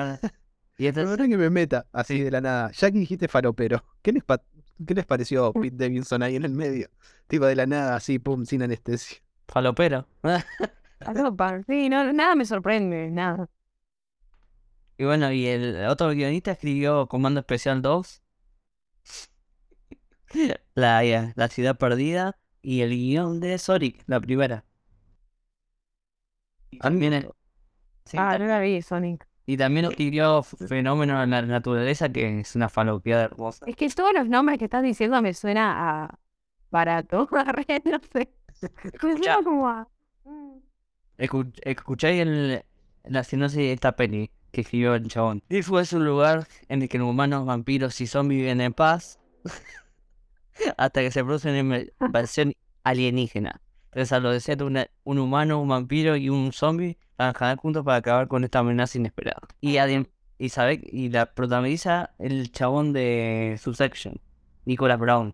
[0.78, 2.72] Y este es- Perdón que me meta así de la nada.
[2.72, 4.42] Ya que dijiste falopero, ¿qué les, pa-
[4.88, 6.88] ¿qué les pareció Pete Davidson ahí en el medio?
[7.28, 9.18] Tipo de la nada, así, pum, sin anestesia.
[9.50, 10.08] falopero.
[11.68, 13.48] Sí, no, nada me sorprende, nada.
[14.98, 18.22] Y bueno, y el otro guionista escribió Comando Especial 2.
[20.76, 22.38] La, ya, la ciudad perdida.
[22.62, 24.66] Y el guion de Sonic, la primera.
[26.82, 27.26] También, es-
[28.06, 29.26] sí, Ah, ta- no la vi, Sonic.
[29.46, 33.66] y también escribió Fenómeno en la Naturaleza, que es una falopeada hermosa.
[33.66, 36.20] Es que todos los nombres que estás diciendo me suena a
[36.70, 37.28] barato.
[37.86, 38.34] No sé.
[39.04, 39.88] Me suena como a.
[41.20, 42.64] Escu- escucháis el,
[43.04, 45.44] la sinopsis de esta peli que escribió el chabón.
[45.50, 49.20] Disfo es un lugar en el que humanos, vampiros y zombies viven en paz
[50.78, 52.54] hasta que se produce una invasión
[52.84, 53.62] alienígena.
[53.86, 54.32] Entonces, a lo
[54.66, 58.98] una- un humano, un vampiro y un zombie trabajan juntos para acabar con esta amenaza
[58.98, 59.42] inesperada.
[59.62, 59.78] Y,
[60.38, 64.20] y, sabe, y la protagoniza el chabón de Subsection,
[64.66, 65.34] Nicholas Brown.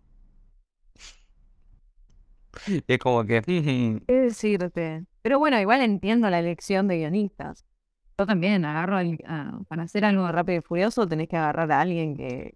[2.87, 3.41] Es como que...
[4.07, 5.05] ¿Qué decirte?
[5.21, 7.65] Pero bueno, igual entiendo la elección de guionistas.
[8.17, 11.81] Yo también agarro al- a- para hacer algo rápido y furioso tenés que agarrar a
[11.81, 12.55] alguien que,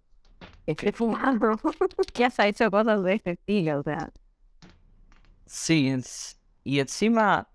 [0.66, 1.58] que esté fumando,
[2.14, 4.10] que haya hecho cosas de este estilo, o sea.
[5.46, 7.48] Sí, es- y encima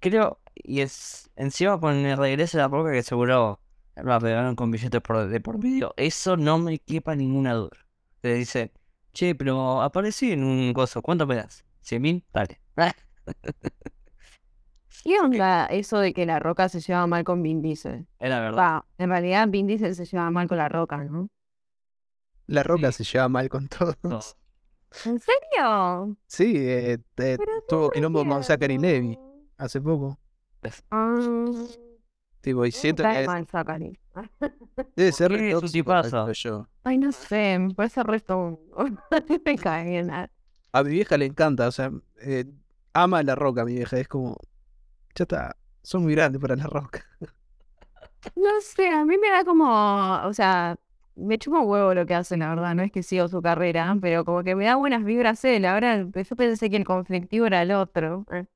[0.00, 3.60] creo, y es encima con el regreso de la roca que seguro
[3.96, 7.76] la pegaron con billetes por, de por medio, eso no me quepa ninguna duda.
[8.20, 8.72] Te dice,
[9.12, 11.64] che, pero aparecí en un gozo, ¿cuánto me das?
[11.80, 12.24] ¿Cien mil?
[12.32, 12.60] Dale.
[15.04, 18.06] ¿Qué onda eso de que la roca se lleva mal con Vin Diesel?
[18.18, 18.58] Era verdad.
[18.58, 21.28] Va, en realidad Vin Diesel se lleva mal con la roca, ¿no?
[22.46, 23.04] La roca Sí.
[23.04, 23.94] se lleva mal con todo.
[24.02, 24.20] No.
[25.06, 26.16] ¿En serio?
[26.26, 27.36] Sí, eh, no
[27.68, 29.44] tuvo quilombo con Zachary Levi entiendo.
[29.56, 30.18] hace poco.
[30.90, 31.14] Ah,
[32.40, 33.99] Tipo, y siento mal Zachary.
[34.96, 35.92] debe ser re tóxico,
[36.32, 36.68] yo.
[36.84, 38.60] Ay, no sé, me parece resto.
[39.44, 40.10] me cae bien.
[40.10, 40.28] ah.
[40.72, 41.90] A mi vieja le encanta, o sea,
[42.22, 42.44] eh,
[42.92, 43.98] ama la roca, mi vieja.
[43.98, 44.36] Es como,
[45.14, 47.04] ya está, son muy grandes para la roca.
[48.36, 49.64] No sé, a mí me da como,
[50.26, 50.76] o sea,
[51.16, 54.24] me chupa huevo lo que hace, la verdad, no es que sigo su carrera, pero
[54.24, 55.64] como que me da buenas vibras él.
[55.64, 58.26] Ahora yo pensé que el conflictivo era el otro.
[58.32, 58.46] eh.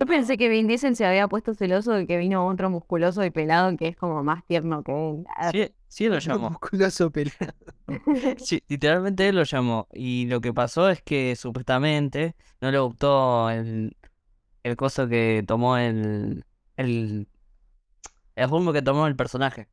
[0.00, 3.30] Yo pensé que Vin Diesel se había puesto celoso de que vino otro musculoso y
[3.30, 5.24] pelado que es como más tierno que él.
[5.38, 6.50] Sí, sí lo llamó.
[6.50, 7.54] Musculoso pelado.
[8.38, 9.88] Sí, literalmente él lo llamó.
[9.92, 13.96] Y lo que pasó es que supuestamente no le gustó el,
[14.64, 16.44] el coso que tomó el,
[16.76, 17.28] el,
[18.34, 19.68] el rumbo que tomó el personaje.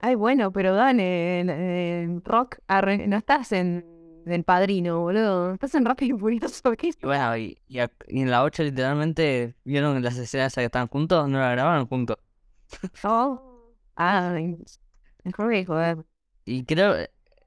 [0.00, 3.84] Ay, bueno, pero dale, eh, Rock, arre- no estás en
[4.34, 5.54] El Padrino, boludo.
[5.54, 6.72] Estás en Rápido y Furioso.
[6.76, 10.88] ¿Qué Y bueno, y, y y en la 8 literalmente vieron las escenas que estaban
[10.88, 12.16] juntos, no la grabaron juntos.
[13.02, 13.40] Oh.
[13.96, 14.56] Ay,
[15.24, 15.98] mejor que joder.
[16.44, 16.94] Y creo,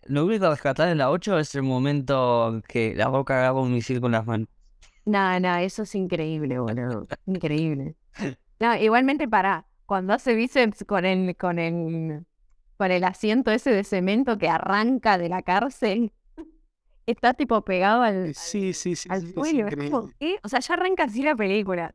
[0.04, 3.74] lo único a rescatar en la 8 es el momento que la roca agarra un
[3.74, 4.48] misil con las manos.
[5.06, 7.08] No, no, eso es increíble, boludo.
[7.26, 7.96] Increíble.
[8.60, 12.26] No, igualmente para cuando hace bíceps con el, con el,
[12.78, 16.13] con el asiento ese de cemento que arranca de la cárcel,
[17.06, 19.10] está tipo pegado al, Sí, sí, sí.
[19.12, 19.68] al suelo.
[20.44, 21.94] O sea, ya arranca así la película.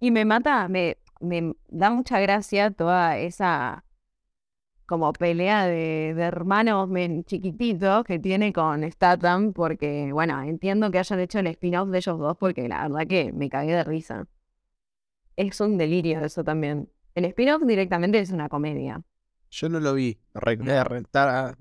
[0.00, 3.84] Y me mata, me, me da mucha gracia toda esa
[4.86, 10.98] como pelea de, de hermanos men- chiquititos que tiene con Statham, porque, bueno, entiendo que
[10.98, 14.26] hayan hecho el spin-off de ellos dos, porque la verdad que me cagué de risa.
[15.36, 16.88] Es un delirio eso también.
[17.14, 19.02] El spin-off directamente es una comedia.
[19.50, 20.18] Yo no lo vi.
[20.34, 21.56] Re- eh, rentar-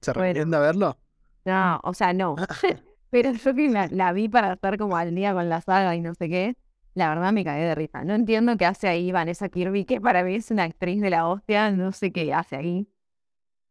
[0.00, 0.22] ¿Se Bueno.
[0.28, 0.98] recomienda verlo?
[1.44, 2.36] No, o sea, no.
[3.10, 6.00] Pero yo que la, la vi para estar como al día con la saga y
[6.00, 6.56] no sé qué,
[6.94, 8.04] la verdad me cagué de risa.
[8.04, 11.26] No entiendo qué hace ahí Vanessa Kirby, que para mí es una actriz de la
[11.28, 12.88] hostia, no sé qué hace ahí.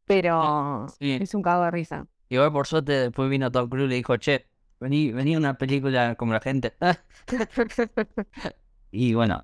[0.05, 1.17] Pero Sí.
[1.21, 2.05] es un cago de risa.
[2.29, 4.47] Igual por suerte después vino Tom Cruise y le dijo, che,
[4.79, 6.73] vení, vení a una película como la gente.
[8.91, 9.43] Y bueno,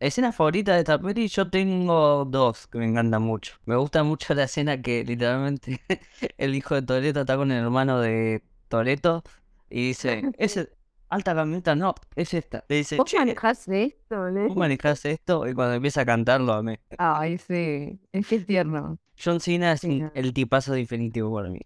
[0.00, 3.54] escena favorita de esta peli, yo tengo dos que me encantan mucho.
[3.66, 5.80] Me gusta mucho la escena que literalmente
[6.38, 9.22] el hijo de Toreto está con el hermano de Toreto
[9.68, 10.70] y dice, ese
[11.08, 12.64] alta camioneta no, es esta.
[12.68, 15.46] Le dice, ¿Vos manejás esto, ¿vos manejás esto?
[15.46, 16.76] Y cuando empieza a cantarlo a mí.
[16.98, 18.00] Ay, sí.
[18.12, 18.98] Es que es tierno.
[19.22, 20.02] John Cena es Sí.
[20.14, 21.60] el tipazo definitivo para mí.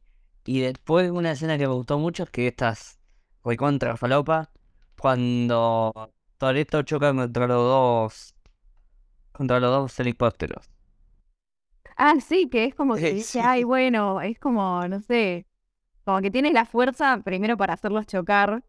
[0.44, 2.98] Y después una escena que me gustó mucho es que estas
[3.56, 4.50] contra falopa
[4.98, 5.92] cuando
[6.38, 8.34] Toreto choca contra los dos
[9.32, 10.70] contra los dos helicópteros.
[11.96, 13.40] Ah, sí, que es como que Eh, dice, sí.
[13.40, 15.46] ay, bueno, es como, no sé,
[16.04, 18.64] como que tiene la fuerza primero para hacerlos chocar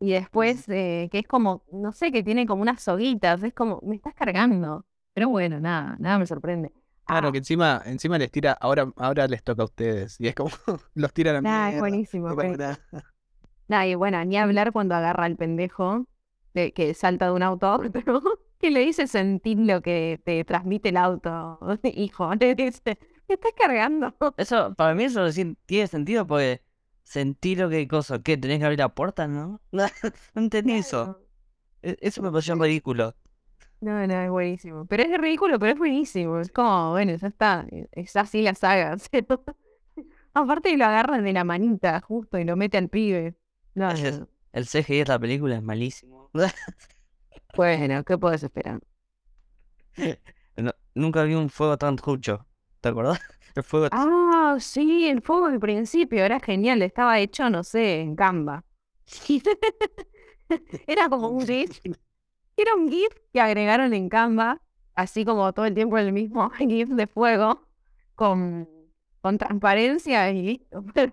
[0.00, 3.80] y después eh, que es como, no sé, que tiene como unas soguitas, es como,
[3.84, 4.86] me estás cargando.
[5.14, 6.72] Pero bueno, nada, nada me sorprende.
[7.06, 10.16] Claro, Ah, que encima, encima les tira, ahora, ahora les toca a ustedes.
[10.20, 10.50] Y es como,
[10.94, 12.34] los tiran a Nah, es buenísimo.
[13.68, 16.06] Nah, y bueno, ni hablar cuando agarra al pendejo
[16.60, 17.90] de, que salta de un auto a otro,
[18.60, 22.34] que le dice sentir lo que te transmite el auto, hijo.
[22.34, 24.14] Le dice, me estás cargando.
[24.36, 25.26] Eso, para mí eso
[25.66, 26.62] tiene sentido porque
[27.04, 28.36] sentir lo que cosa, ¿qué?
[28.36, 29.60] ¿Tenés que abrir la puerta, no?
[29.72, 29.84] No,
[30.34, 31.20] entendí eso.
[31.82, 33.14] E- Eso me pareció ridículo.
[33.80, 34.86] No, no, es buenísimo.
[34.86, 36.40] Pero es ridículo, pero es buenísimo.
[36.40, 37.66] Es como, bueno, ya está.
[37.92, 38.96] Es así la saga.
[40.34, 43.34] Aparte lo agarran de la manita justo y lo mete al pibe.
[43.74, 44.28] No, es- no.
[44.58, 46.30] El CGI de la película es malísimo.
[47.56, 48.80] Bueno, ¿qué puedes esperar?
[50.56, 52.44] No- nunca vi un fuego tan trucho.
[52.80, 53.20] ¿Te acordás?
[53.54, 56.82] El fuego Ah, sí, el fuego al principio era genial.
[56.82, 58.64] Estaba hecho, no sé, en Canva.
[60.86, 61.80] Era como un GIF.
[62.56, 64.60] Era un GIF que agregaron en Canva,
[64.96, 67.62] así como todo el tiempo el mismo GIF de fuego,
[68.16, 68.68] con,
[69.20, 70.84] con transparencia y listo.
[70.94, 71.12] Pero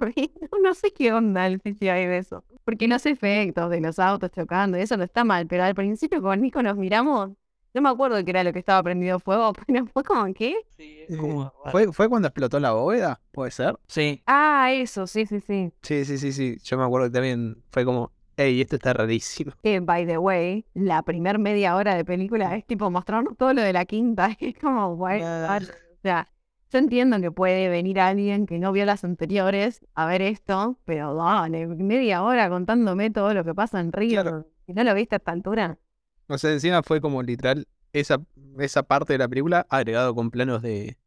[0.61, 2.43] no sé qué onda el CGI de eso.
[2.63, 6.41] Porque los efectos de los autos chocando, eso no está mal, pero al principio con
[6.41, 7.29] Nico nos miramos,
[7.75, 10.55] no me acuerdo qué era lo que estaba prendido fuego, pero fue como, ¿qué?
[10.75, 13.21] Sí, Eh, como- ¿Fue, ¿Fue cuando explotó la bóveda?
[13.31, 13.77] ¿Puede ser?
[13.87, 15.71] Sí, Ah, eso, sí, sí, sí.
[15.83, 16.57] Sí, sí, sí, sí.
[16.63, 19.51] Yo me acuerdo que también fue como, hey, esto está rarísimo.
[19.63, 23.61] Que, by the way, la primer media hora de película es tipo mostrarnos todo lo
[23.61, 24.35] de la quinta.
[24.39, 25.21] Es como, guay.
[25.21, 26.27] O sea,
[26.71, 31.15] yo entiendo que puede venir alguien que no vio las anteriores a ver esto, pero
[31.15, 34.21] dale, media hora contándome todo lo que pasa en Río.
[34.21, 34.47] Claro.
[34.65, 35.79] Si no lo viste a esta altura.
[36.27, 38.21] O sea, encima fue como literal esa,
[38.59, 40.97] esa parte de la película agregado con planos de,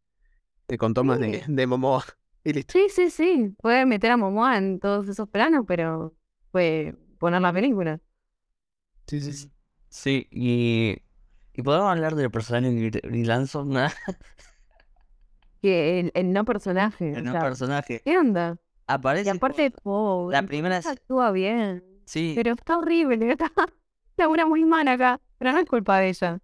[0.69, 1.45] de con tomas de, Sí.
[1.49, 2.05] de Momoa.
[2.45, 2.75] Y listo.
[2.75, 3.55] Sí, sí, sí.
[3.61, 6.15] Puede meter a Momoa en todos esos planos, pero
[6.53, 8.01] fue poner la película.
[9.07, 9.51] Sí, sí, sí.
[9.89, 10.99] sí, y,
[11.55, 13.87] y podemos hablar del personaje de Brie Larson, ¿no?
[15.63, 17.13] Que el, el no personaje.
[17.13, 18.01] o el no sea, personaje.
[18.05, 18.57] ¿Qué onda?
[18.59, 21.85] Y Aparece aparte, pobre, la primera, actúa bien.
[22.05, 23.51] sí, Pero está horrible, está
[24.17, 25.21] labura muy mal acá.
[25.39, 26.41] Pero no es culpa de ella.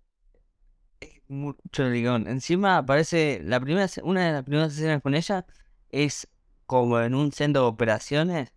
[1.29, 2.27] mucho ligón.
[2.29, 5.46] Encima aparece la primera, una de las primeras escenas con ella
[5.90, 6.29] es
[6.66, 8.53] como en un centro de operaciones.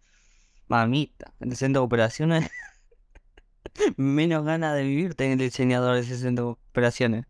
[0.68, 2.50] Mamita, en el centro de operaciones.
[3.98, 7.26] Menos ganas de vivir tiene el diseñador de ese centro de operaciones.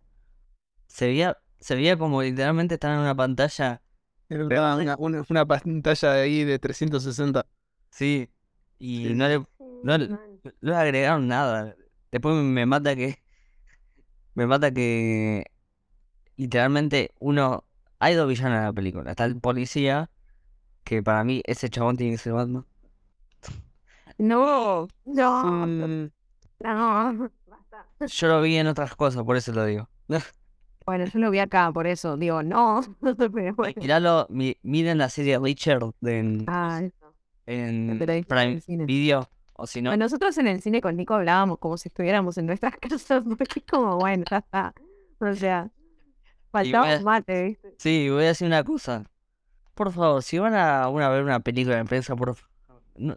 [0.87, 3.81] Se veía, se veía como literalmente estar en una pantalla.
[4.29, 7.45] Era una, una, una pantalla de ahí de 360.
[7.89, 8.29] Sí.
[8.79, 9.39] Y Sí, no le,
[9.83, 10.39] no le- Mal.
[10.43, 11.75] no le agregaron nada.
[12.11, 13.23] Después me mata que.
[14.35, 15.45] Me mata que.
[16.35, 17.63] Literalmente, uno.
[17.99, 19.09] Hay dos villanos en la película.
[19.11, 20.11] Está el policía.
[20.83, 22.65] Que para mí ese chabón tiene que ser Batman.
[24.17, 26.09] No, no, Mm,
[26.59, 27.29] no.
[27.47, 27.85] Basta.
[28.07, 29.89] Yo lo vi en otras cosas, por eso lo digo.
[30.87, 32.79] Bueno, yo lo vi acá, por eso digo, no.
[33.17, 33.73] Pero bueno.
[33.75, 37.13] Miralo, mi- miren la serie Richard en, Ah, eso.
[37.45, 38.85] en en cine.
[38.85, 39.29] Video.
[39.53, 42.45] O si no, Bueno, nosotros en el cine con Nico hablábamos como si estuviéramos en
[42.45, 44.73] nuestras casas, porque es como, bueno, ya está.
[45.19, 45.69] O sea,
[46.51, 47.75] faltaba a- un mate, ¿viste?
[47.77, 49.03] sí, voy a decir una cosa.
[49.73, 52.81] Por favor, si van a, a ver una película de prensa, por favor.
[52.95, 53.15] No,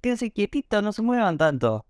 [0.00, 1.86] quédense quietitos, no se muevan tanto.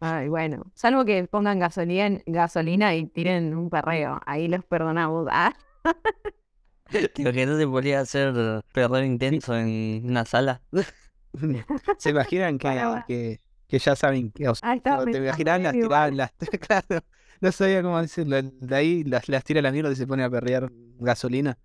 [0.00, 5.26] Ay, bueno, salvo que pongan gasolina, gasolina y tiren un perreo, ahí los perdonamos.
[5.30, 5.54] Ah,
[7.14, 10.62] Digo que no se podía hacer perder intenso en una sala.
[11.98, 15.88] ¿Se imaginan que, que, que ya saben que, o sea, ah, te imaginan las medio
[15.88, 17.04] las claro,
[17.40, 20.22] no sabía cómo decirlo, de ahí las, las tira a la mierda y se pone
[20.22, 21.58] a perrear gasolina.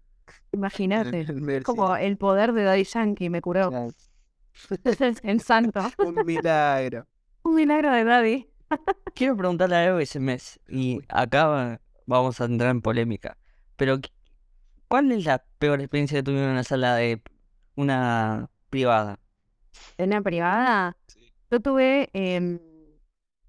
[0.51, 1.21] Imagínate.
[1.21, 3.69] en medio del Como el poder de Daddy Yankee me curó.
[3.69, 3.89] Claro.
[5.23, 5.81] El santo.
[5.99, 7.05] Un milagro.
[7.49, 8.47] Un milagro de Daddy.
[9.15, 10.59] Quiero preguntarle algo ese mes.
[10.69, 13.37] Y acá va- vamos a entrar en polémica.
[13.75, 14.11] Pero, ¿qué-
[14.87, 17.21] ¿cuál es la peor experiencia que tuvieron en una sala de
[17.75, 19.19] una privada?
[19.97, 20.95] En la privada,
[21.49, 22.59] yo tuve em,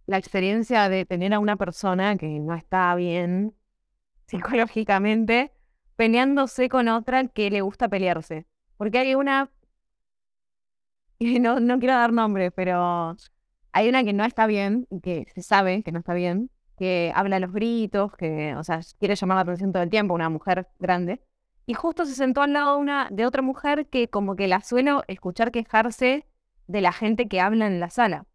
[0.07, 3.55] la experiencia de tener a una persona que no está bien
[4.27, 5.53] psicológicamente
[5.97, 8.47] peleándose con otra que le gusta pelearse.
[8.79, 9.51] Porque hay una
[11.19, 13.17] y no, no quiero dar nombres, pero
[13.73, 17.37] hay una que no está bien, que se sabe que no está bien, que habla
[17.37, 20.69] a los gritos, que, o sea, quiere llamar la atención todo el tiempo, una mujer
[20.79, 21.21] grande.
[21.67, 24.61] Y justo se sentó al lado de, una, de otra mujer que como que la
[24.61, 26.27] suelo escuchar quejarse
[26.67, 28.27] de la gente que habla en la sala.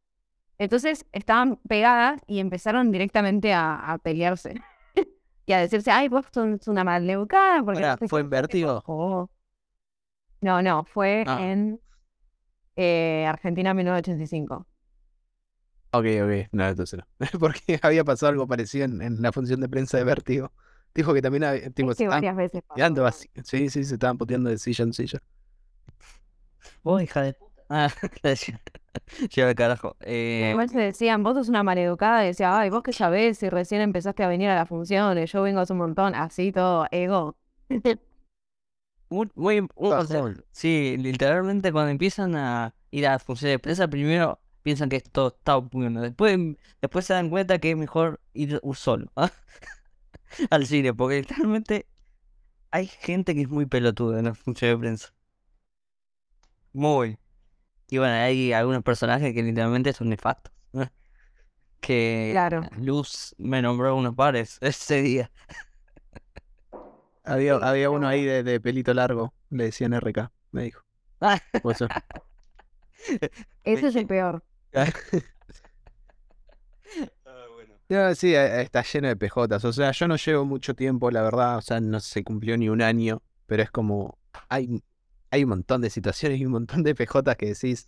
[0.57, 4.61] Entonces estaban pegadas y empezaron directamente a, a pelearse.
[5.45, 7.61] y a decirse, ay, vos sos una maleducada.
[7.63, 8.81] Porque Pará, no ¿fue en Vértigo?
[8.85, 9.29] Oh.
[10.41, 11.39] No, no, fue Ah.
[11.41, 11.79] en
[12.75, 14.65] eh, Argentina 1985.
[15.99, 17.05] Ok, ok, no, entonces no.
[17.39, 20.51] Porque había pasado algo parecido en, en la función de prensa de Vértigo.
[20.93, 23.05] Dijo que también había, tipo, Es que varias veces pasó.
[23.05, 23.29] así.
[23.43, 25.21] Sí, sí, se estaban puteando de silla en silla.
[26.83, 27.63] Vos, hija de puta.
[27.69, 27.89] Ah.
[29.35, 29.97] Lleva el carajo.
[30.01, 33.49] Eh, Igual se decían, vos sos una maleducada, y decía, ay, vos qué sabés si
[33.49, 37.37] recién empezaste a venir a las funciones, yo vengo hace un montón, así todo, ego.
[39.09, 43.59] muy, muy, un- o sea, sí, literalmente cuando empiezan a ir a las funciones de
[43.59, 46.01] prensa, primero piensan que esto está bueno.
[46.01, 46.39] Después,
[46.81, 49.31] después se dan cuenta que es mejor ir solo ¿ah?
[50.49, 51.87] al cine, porque literalmente
[52.71, 55.13] hay gente que es muy pelotuda en las funciones de prensa.
[56.73, 57.19] Muy.
[57.89, 60.51] Y bueno, hay algunos personajes que literalmente son nefastos.
[61.79, 62.63] Que Claro.
[62.79, 65.31] Luz me nombró unos pares ese día.
[67.23, 70.81] Había, había uno ahí de, de pelito largo, le decían RK, me dijo.
[71.21, 71.87] Ah, eso.
[73.63, 74.43] Ese es el peor.
[77.87, 79.63] No, sí, eh, está lleno de PJs.
[79.65, 81.57] O sea, yo no llevo mucho tiempo, la verdad.
[81.57, 83.21] O sea, no se cumplió ni un año.
[83.45, 84.17] Pero es como.
[84.49, 84.81] Hay,
[85.29, 87.87] hay un montón de situaciones y un montón de PJs que decís.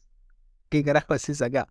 [0.69, 1.67] ¿Qué carajo haces acá?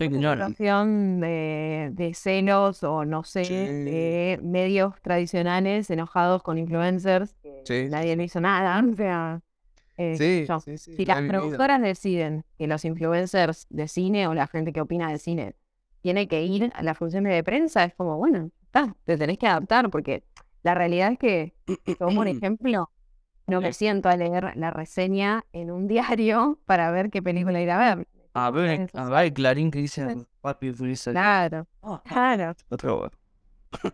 [0.00, 3.54] Hay una situación de, de celos o no sé, Sí.
[3.54, 7.88] de medios tradicionales enojados con influencers, que Sí.
[7.90, 9.40] nadie le hizo nada, o sea,
[9.98, 10.60] eh, qué sé Sí, yo.
[10.60, 10.96] sí, sí.
[10.96, 15.10] Si la las productoras deciden que los influencers de cine o la gente que opina
[15.10, 15.54] de cine
[16.00, 19.46] tiene que ir a las funciones de prensa, es como, bueno, está, te tenés que
[19.46, 20.24] adaptar, porque
[20.62, 21.54] la realidad es que,
[21.98, 22.90] como un ejemplo,
[23.46, 27.70] no me siento a leer la reseña en un diario para ver qué película ir
[27.70, 28.08] a ver.
[28.34, 30.06] A ver, a ver, Clarín que dice.
[30.40, 30.72] Papi.
[31.10, 32.54] Claro, Ah, claro.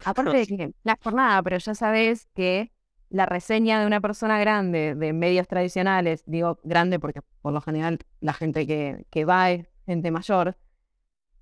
[0.04, 2.70] Aparte de que, no es por nada, pero ya sabes que
[3.10, 7.98] la reseña de una persona grande de medios tradicionales, digo grande porque por lo general
[8.20, 10.56] la gente que, que va es gente mayor,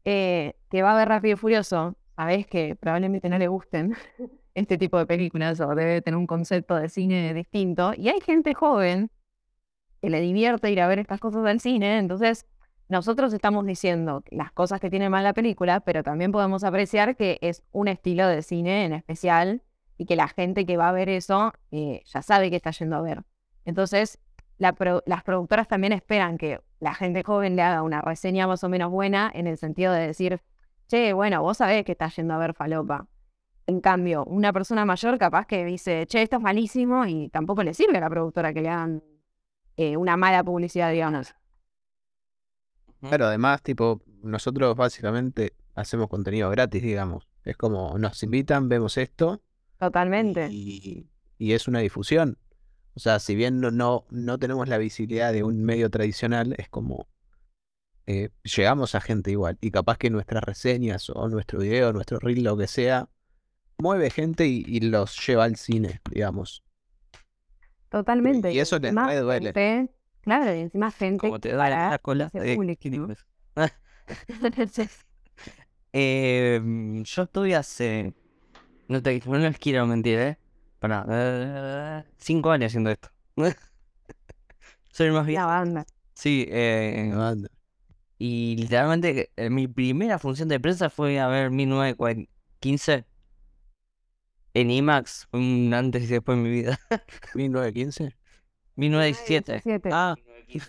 [0.04, 3.94] eh, que va a ver Rápido y Furioso, sabes que probablemente no le gusten
[4.54, 7.92] este tipo de películas o debe tener un concepto de cine distinto.
[7.96, 9.10] Y hay gente joven
[10.00, 12.46] que le divierte ir a ver estas cosas al cine, entonces
[12.88, 17.38] nosotros estamos diciendo las cosas que tiene mal la película, pero también podemos apreciar que
[17.40, 19.62] es un estilo de cine en especial
[20.03, 22.96] y que la gente que va a ver eso eh, ya sabe que está yendo
[22.96, 23.22] a ver.
[23.64, 24.18] Entonces,
[24.59, 28.64] la pro- las productoras también esperan que la gente joven le haga una reseña más
[28.64, 30.42] o menos buena en el sentido de decir,
[30.88, 33.07] che, bueno, vos sabés que estás yendo a ver falopa.
[33.68, 37.72] En cambio, una persona mayor capaz que dice, che, esto es malísimo y tampoco le
[37.72, 39.05] sirve a la productora que le hagan
[39.76, 41.32] eh, una mala publicidad, digamos.
[43.00, 47.28] Claro, además, tipo, nosotros básicamente hacemos contenido gratis, digamos.
[47.44, 49.40] Es como nos invitan, vemos esto
[49.87, 50.49] Totalmente.
[50.51, 51.07] y,
[51.39, 52.39] y es una difusión.
[52.95, 56.68] O sea, si bien no, no, no tenemos la visibilidad de un medio tradicional, es
[56.68, 57.09] como
[58.07, 59.59] eh, llegamos a gente igual.
[59.61, 63.09] Y capaz que nuestras reseñas o nuestro video, nuestro reel, lo que sea,
[63.78, 66.62] mueve gente y, y los lleva al cine, digamos.
[67.89, 68.53] Totalmente.
[68.53, 69.53] y eso les duele.
[69.53, 73.26] gente- claro, y encima gente Como te da la cola ese de público, 500
[73.57, 73.64] ¿no?
[74.55, 74.89] pesos.
[75.93, 78.14] Eh, mm, yo estuve hace.
[78.89, 80.39] No te no les quiero mentir, ¿eh?
[80.78, 82.05] Para.
[82.18, 83.09] cinco años haciendo esto.
[84.91, 85.47] Soy más la viejo.
[85.47, 85.87] banda.
[86.14, 87.49] Sí, eh, La banda.
[88.18, 93.07] y literalmente eh, mi primera función de prensa fue a ver 1915
[94.55, 95.26] en IMAX.
[95.30, 96.78] Fue un antes y después en mi vida.
[97.35, 98.14] 1915.
[98.76, 99.53] 1917.
[99.53, 99.89] 17.
[99.93, 100.14] Ah,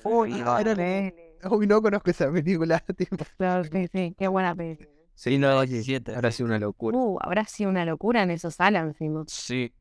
[0.06, 1.14] Uy, ah, era- peli.
[1.50, 2.80] uy, no conozco esa película.
[2.98, 3.18] tipo.
[3.38, 4.88] Claro, sí, sí, qué buena peli.
[5.16, 6.16] Sí, 1917.
[6.16, 6.98] Habrá sido una locura.
[6.98, 9.24] Uh, habrá sido una locura en esos salas encima.
[9.28, 9.74] Sí.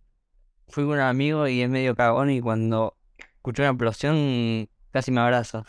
[0.69, 2.97] Fui con un amigo y es medio cagón y cuando
[3.37, 5.65] escuché una explosión casi me abraza.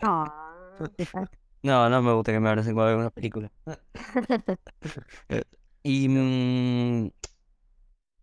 [0.00, 0.52] Ah,
[1.62, 3.50] No, no me gusta que me abracen cuando veo una película.
[5.82, 7.10] Y mm,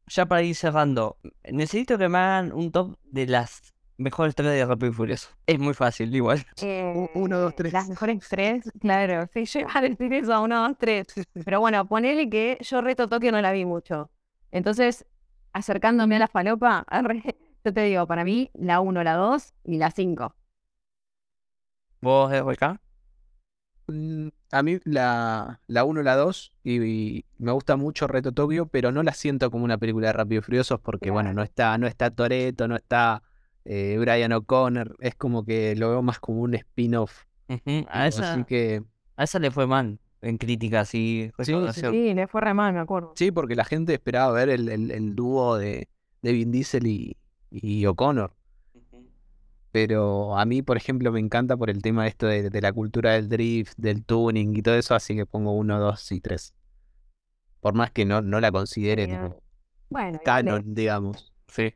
[0.08, 1.18] ya para ir cerrando,
[1.50, 5.30] necesito que me hagan un top de las mejores tres de Rápido y Furioso.
[5.48, 6.46] Es muy fácil, igual.
[6.62, 7.74] Eh, uno, dos, tres.
[7.74, 9.28] Las mejores tres, claro.
[9.34, 11.08] Sí, yo iba a decir eso, uno, dos, tres.
[11.44, 14.12] Pero bueno, ponele que yo Reto Tokio no la vi mucho.
[14.52, 15.06] Entonces,
[15.54, 16.86] acercándome a la falopa,
[17.66, 20.36] yo te digo, para mí, la uno, la dos y la cinco.
[22.02, 22.80] ¿Vos, RK?
[23.88, 28.68] Mm, A mí la, la 1 la 2 y, y me gusta mucho Reto Tokio,
[28.68, 31.78] pero no la siento como una película de Rápido y Furiosos porque, bueno, no está,
[31.78, 33.24] no está Toretto, no está
[33.66, 37.24] eh, Brian O'Connor, es como que lo veo más como un spin-off.
[37.88, 38.84] A esa, Así que
[39.16, 41.92] a esa le fue mal en críticas y recaudación.
[41.94, 43.14] Sí, le fue re mal, me acuerdo.
[43.16, 45.88] sí, porque la gente esperaba ver el, el- el dúo de,
[46.22, 47.18] de Vin Diesel y,
[47.52, 48.34] y O'Connor.
[49.72, 53.14] Pero a mí, por ejemplo, me encanta por el tema esto de, de la cultura
[53.14, 56.54] del drift, del tuning y todo eso, así que pongo 1, 2 y 3.
[57.60, 59.22] Por más que no, no la considere Bien.
[59.30, 59.42] tipo
[59.90, 61.34] Bueno, canon, digamos.
[61.48, 61.74] Sí.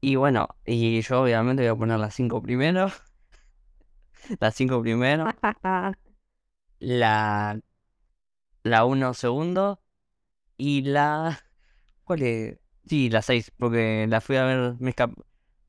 [0.00, 2.88] Y bueno, y yo obviamente voy a poner las cinco primero.
[4.40, 5.26] Las cinco primero.
[6.80, 7.60] La.
[8.62, 9.80] La uno segundo.
[10.56, 11.40] Y la.
[12.04, 12.58] ¿Cuál es?
[12.86, 14.74] Sí, la seis, porque la fui a ver.
[14.80, 15.14] Me escap-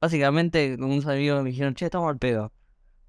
[0.02, 2.52] Básicamente, con unos amigos me dijeron, che, estamos al pedo.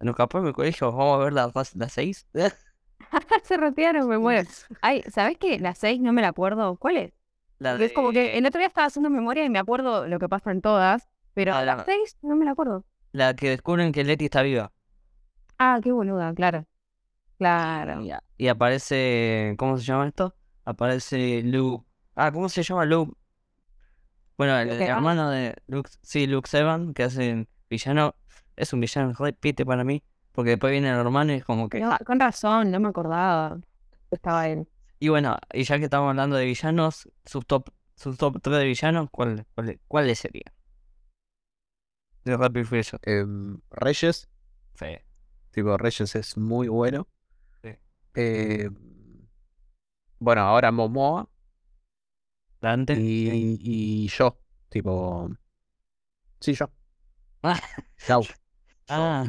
[0.00, 2.26] Nos escapó en mi colegio, vamos a ver la, la seis.
[3.44, 4.48] Se retiraron, me muero.
[4.82, 5.58] Ay, ¿sabes qué?
[5.58, 6.76] La 6 no me la acuerdo.
[6.76, 7.12] ¿Cuál es?
[7.62, 10.28] La es como que el otro día estaba haciendo memoria y me acuerdo lo que
[10.28, 12.84] pasa en todas, pero Ah, la 6 no me la acuerdo.
[13.12, 14.72] la que descubren que Leti está viva.
[15.58, 16.66] Ah, qué boluda, claro.
[17.38, 18.02] Claro.
[18.36, 19.54] Y, aparece.
[19.58, 20.34] ¿Cómo se llama esto?
[20.64, 21.84] Aparece Luke.
[22.14, 23.12] Ah, ¿cómo se llama Luke?
[24.36, 25.90] Bueno, el, hermano de Luke.
[26.02, 28.14] Sí, Luke Seven, que hace villano.
[28.56, 30.02] Es un villano repite para mí.
[30.32, 31.80] Porque después viene el hermano y es como que.
[31.80, 33.58] No, con razón, no me acordaba.
[34.10, 34.66] Estaba él.
[35.02, 38.64] Y bueno, y ya que estamos hablando de villanos, sus top, sus top 3 de
[38.66, 40.54] villanos, ¿cuál, cuál, ¿cuáles serían?
[42.24, 42.98] De Rápido y Furioso.
[43.02, 44.28] Em, Reyes,
[44.78, 44.86] Sí.
[45.50, 47.08] tipo Reyes es muy bueno.
[47.64, 47.70] Sí.
[48.14, 48.70] Eh,
[50.20, 51.28] bueno, ahora Momoa
[52.60, 52.94] Dante.
[52.94, 54.38] y, y yo,
[54.68, 55.30] tipo...
[56.38, 56.70] Sí, yo.
[57.42, 57.60] Ah.
[58.06, 58.22] Chau.
[58.88, 59.24] Ah,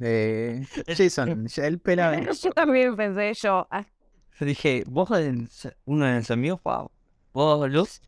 [0.00, 2.20] Eh, Jason, el pelado.
[2.42, 3.66] Yo también pensé yo.
[4.38, 5.08] Yo dije, vos
[5.84, 6.90] uno de los amigos, wow.
[7.32, 8.00] ¿Vos, Luz?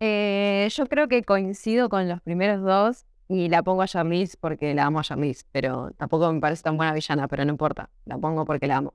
[0.00, 4.74] eh, yo creo que coincido con los primeros dos y la pongo a Charlize porque
[4.74, 7.90] la amo a Charlize, pero tampoco me parece tan buena villana, pero no importa.
[8.04, 8.94] La pongo porque la amo.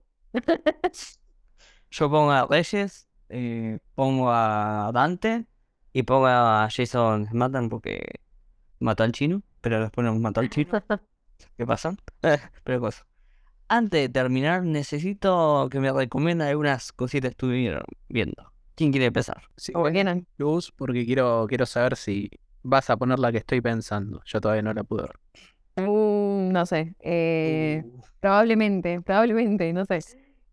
[1.91, 5.45] Yo pongo a Reyes, eh, pongo a Dante
[5.93, 8.19] y pongo a Jason Matan porque
[8.79, 10.71] mató al chino, pero después no mató al chino.
[11.57, 11.95] ¿Qué pasa?
[12.63, 13.05] pero cosa.
[13.68, 18.51] Antes de terminar, necesito que me recomienden algunas cositas que estuvieron viendo.
[18.76, 19.41] ¿Quién quiere empezar?
[19.57, 20.28] Sí, Como quieran.
[20.38, 22.30] Luz, porque quiero, quiero saber si
[22.61, 24.22] vas a poner la que estoy pensando.
[24.26, 25.86] Yo todavía no la pude ver.
[25.88, 26.93] Mm, no sé.
[26.99, 27.84] eh,
[28.20, 29.99] Probablemente, probablemente, no sé.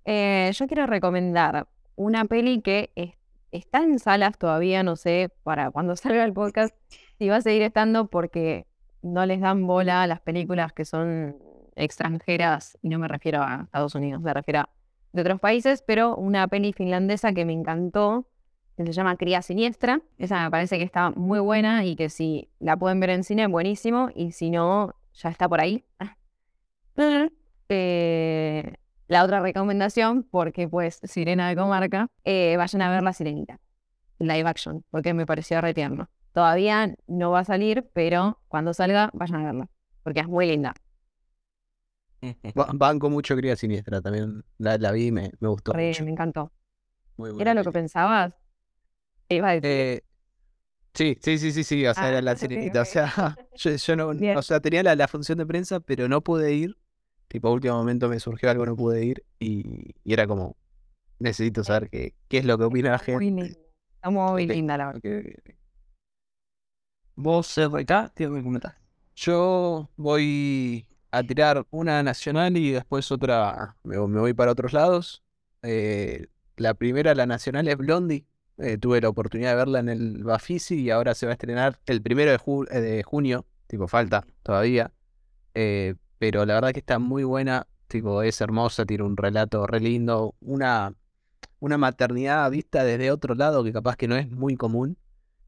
[0.04, 3.14] Eh, yo quiero recomendar una peli que es-
[3.50, 6.74] está en salas todavía, no sé, para cuando salga el podcast,
[7.18, 8.66] si va a seguir estando porque
[9.02, 11.36] no les dan bola a las películas que son
[11.76, 14.68] extranjeras, y no me refiero a Estados Unidos, me refiero a
[15.12, 18.26] de otros países, pero una peli finlandesa que me encantó,
[18.76, 20.00] que se llama Cría Siniestra.
[20.18, 23.46] Esa me parece que está muy buena y que si la pueden ver en cine,
[23.46, 25.84] buenísimo, y si no, ya está por ahí.
[27.74, 28.74] Eh,
[29.08, 33.60] la otra recomendación, porque pues Sirena de Comarca, eh, vayan a ver La Sirenita,
[34.18, 35.72] live action, porque me pareció re.
[36.34, 39.68] Todavía no va a salir, pero cuando salga, vayan a verla,
[40.02, 40.74] porque es muy linda.
[42.54, 44.44] Ba- Banco mucho Cría Siniestra también.
[44.58, 46.04] La, la vi y me, me gustó Re, mucho.
[46.04, 46.52] me encantó.
[47.16, 48.34] Muy ¿Era lo que pensabas?
[49.28, 49.70] Iba a decir.
[49.70, 50.00] Eh,
[50.94, 51.86] sí, sí, sí, sí, sí.
[51.86, 52.82] O sea, Ah, era la ok, sirenita.
[52.82, 52.90] O ok.
[52.90, 54.36] sea, yo, yo no, Bien.
[54.36, 56.76] o sea, tenía la, la función de prensa, pero no pude ir.
[57.28, 59.24] Tipo, a último momento me surgió algo, no pude ir.
[59.38, 60.56] Y, y era como,
[61.18, 63.44] necesito saber qué, qué es lo que opina la Está muy gente.
[63.46, 63.60] linda.
[63.96, 65.02] Está muy linda, la verdad.
[67.14, 68.12] ¿Vos, RK?
[68.14, 68.76] Quiero que comentar.
[69.14, 75.22] Yo voy a tirar una nacional y después otra, me, voy para otros lados.
[75.62, 78.26] Eh, la primera, la nacional, es Blondie.
[78.58, 81.80] Eh, tuve la oportunidad de verla en el Bafisi y ahora se va a estrenar
[81.86, 83.46] el primero de, ju- eh, de junio.
[83.68, 84.92] Tipo, falta todavía.
[86.18, 87.66] Pero la verdad que está muy buena.
[87.88, 90.34] Tipo, es hermosa, tiene un relato re lindo.
[90.40, 90.94] Una,
[91.60, 94.98] una maternidad vista desde otro lado que capaz que no es muy común.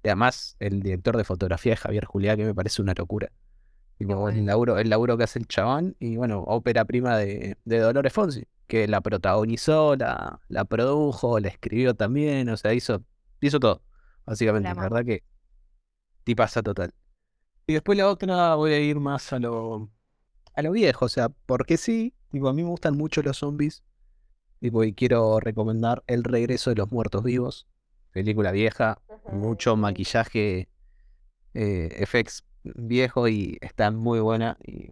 [0.04, 3.30] Además, el director de fotografía es Javier Juliá, que me parece una locura.
[3.98, 4.28] Bueno.
[4.28, 5.96] el laburo, el laburo que hace el chabón.
[5.98, 11.48] Y bueno, ópera prima de, de Dolores Fonsi, que la protagonizó, la, la produjo, la
[11.48, 12.48] escribió también.
[12.48, 13.02] O sea, hizo,
[13.40, 13.82] hizo todo.
[14.26, 15.22] Básicamente, La verdad que
[16.24, 16.92] tipaza total.
[17.66, 19.90] Y después la otra voy a ir más a lo,
[20.54, 21.04] a lo viejo.
[21.04, 23.82] O sea, porque sí, tipo, a mí me gustan mucho los zombies.
[24.60, 27.66] Tipo, y quiero recomendar El regreso de los muertos vivos.
[28.12, 29.00] Película vieja,
[29.32, 30.68] mucho maquillaje,
[31.52, 34.58] eh, effects viejo y está muy buena.
[34.66, 34.90] Y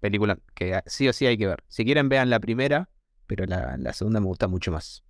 [0.00, 1.62] película que sí o sí hay que ver.
[1.68, 2.90] Si quieren, vean la primera,
[3.26, 5.04] pero la, segunda me gusta mucho más.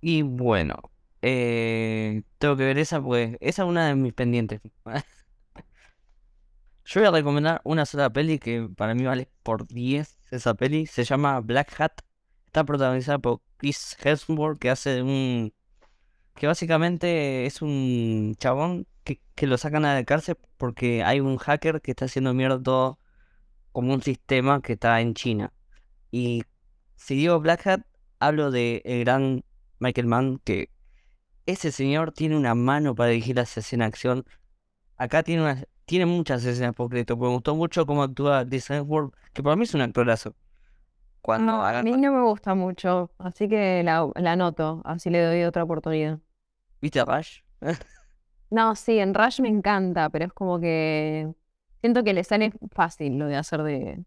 [0.00, 0.76] Y bueno,
[1.22, 4.60] eh, tengo que ver esa, pues esa es una de mis pendientes.
[6.84, 10.86] Yo voy a recomendar una sola peli que para mí vale por 10 esa peli.
[10.86, 12.00] Se llama Black Hat.
[12.46, 15.52] Está protagonizada por Chris Hemsworth, que hace un...
[16.34, 21.38] que básicamente es un chabón que, que lo sacan a la cárcel porque hay un
[21.38, 22.98] hacker que está haciendo mierda todo
[23.72, 25.52] como un sistema que está en China.
[26.10, 26.44] Y
[26.96, 27.82] si digo Black Hat,
[28.18, 29.44] hablo de el gran
[29.78, 30.70] Michael Mann, que
[31.46, 34.24] ese señor tiene una mano para dirigir la escena de acción.
[34.96, 38.80] Acá tiene una, tiene muchas escenas por crédito, porque me gustó mucho cómo actúa Disney
[38.80, 40.34] World, que para mí es un actorazo.
[41.22, 45.22] Cuando No, a mí no me gusta mucho, así que la, la anoto, así le
[45.22, 46.20] doy otra oportunidad.
[46.80, 47.40] ¿Viste a Rush?
[48.50, 51.32] No, sí, en Rush me encanta, pero es como que
[51.80, 54.04] siento que le sale fácil lo de hacer de,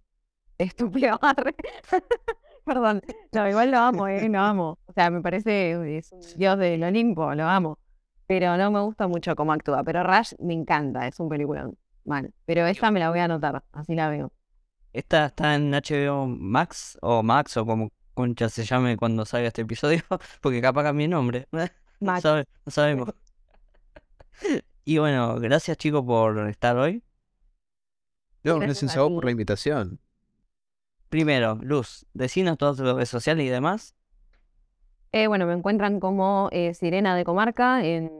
[0.57, 1.19] de estúpido.
[2.65, 3.01] Perdón,
[3.33, 4.79] no, igual lo amo, eh, lo amo.
[4.85, 7.77] O sea, me parece es un dios del Olimpo, lo amo.
[8.25, 9.83] Pero no me gusta mucho cómo actúa.
[9.83, 11.77] Pero Rush me encanta, es un peliculón.
[12.05, 12.33] Mal.
[12.45, 14.31] Pero esta me la voy a anotar, así la veo.
[14.93, 19.63] Esta está en HBO Max o Max o como concha se llame cuando salga este
[19.63, 20.01] episodio,
[20.41, 21.47] porque capaz cambie nombre.
[21.51, 21.65] No,
[21.99, 22.21] Max.
[22.21, 23.09] sabe- no sabemos.
[24.85, 27.01] Y bueno, gracias chicos por estar hoy.
[28.43, 29.97] No, Gracias a vos por la invitación.
[31.07, 33.95] Primero, Luz, decinos todas tus redes sociales y demás.
[35.13, 38.11] Eh, bueno, me encuentran como eh, Sirena de Comarca en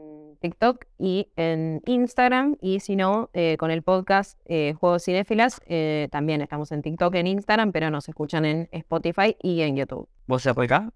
[0.44, 2.56] TikTok y en Instagram.
[2.60, 7.14] Y si no, eh, con el podcast eh, Juegos Cinéfilas, eh, también estamos en TikTok,
[7.14, 10.06] en Instagram, pero nos escuchan en Spotify y en YouTube.
[10.26, 10.92] ¿Vos RK?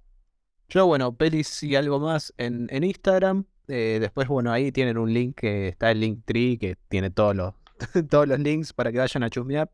[0.68, 3.46] Yo, bueno, pelis y algo más en, en Instagram.
[3.68, 7.36] Eh, después, bueno, ahí tienen un link que está el link tree que tiene todos
[7.36, 7.54] los,
[8.10, 9.70] todos los links para que vayan a chusmear.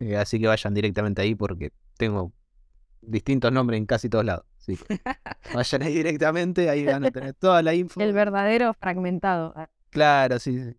[0.00, 2.32] Eh, así que vayan directamente ahí porque tengo
[3.02, 4.44] distintos nombres en casi todos lados.
[4.58, 5.00] Así que
[5.54, 8.00] vayan ahí directamente, ahí van a tener toda la info.
[8.00, 9.54] El verdadero fragmentado.
[9.90, 10.74] Claro, sí.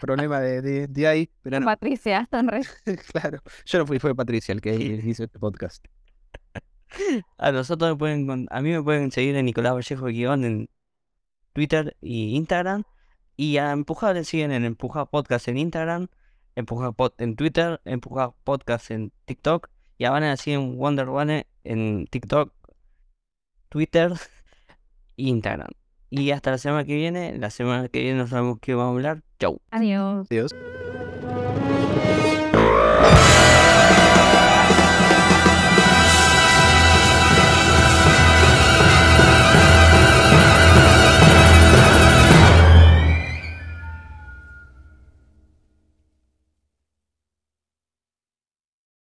[0.00, 2.60] Problema de, de, de ahí, pero no, Patricia, están re...
[3.10, 3.38] claro.
[3.64, 5.84] Yo no fui, fue Patricia el que hizo este podcast.
[7.38, 10.68] A nosotros me pueden, a mí me pueden seguir en Nicolás Vallejo guion en
[11.56, 12.84] Twitter y Instagram.
[13.34, 16.08] Y a Empujar le siguen en Empujar Podcast en Instagram,
[16.54, 19.70] Empujar Pod en Twitter, Empujar Podcast en TikTok.
[19.96, 22.52] Y a Vanna le siguen Wonder One en TikTok,
[23.70, 24.12] Twitter
[25.16, 25.70] e Instagram.
[26.10, 28.96] Y hasta la semana que viene, la semana que viene no sabemos qué vamos a
[28.96, 29.22] hablar.
[29.38, 29.58] Chau.
[29.70, 30.26] Adiós.
[30.30, 30.54] Adiós.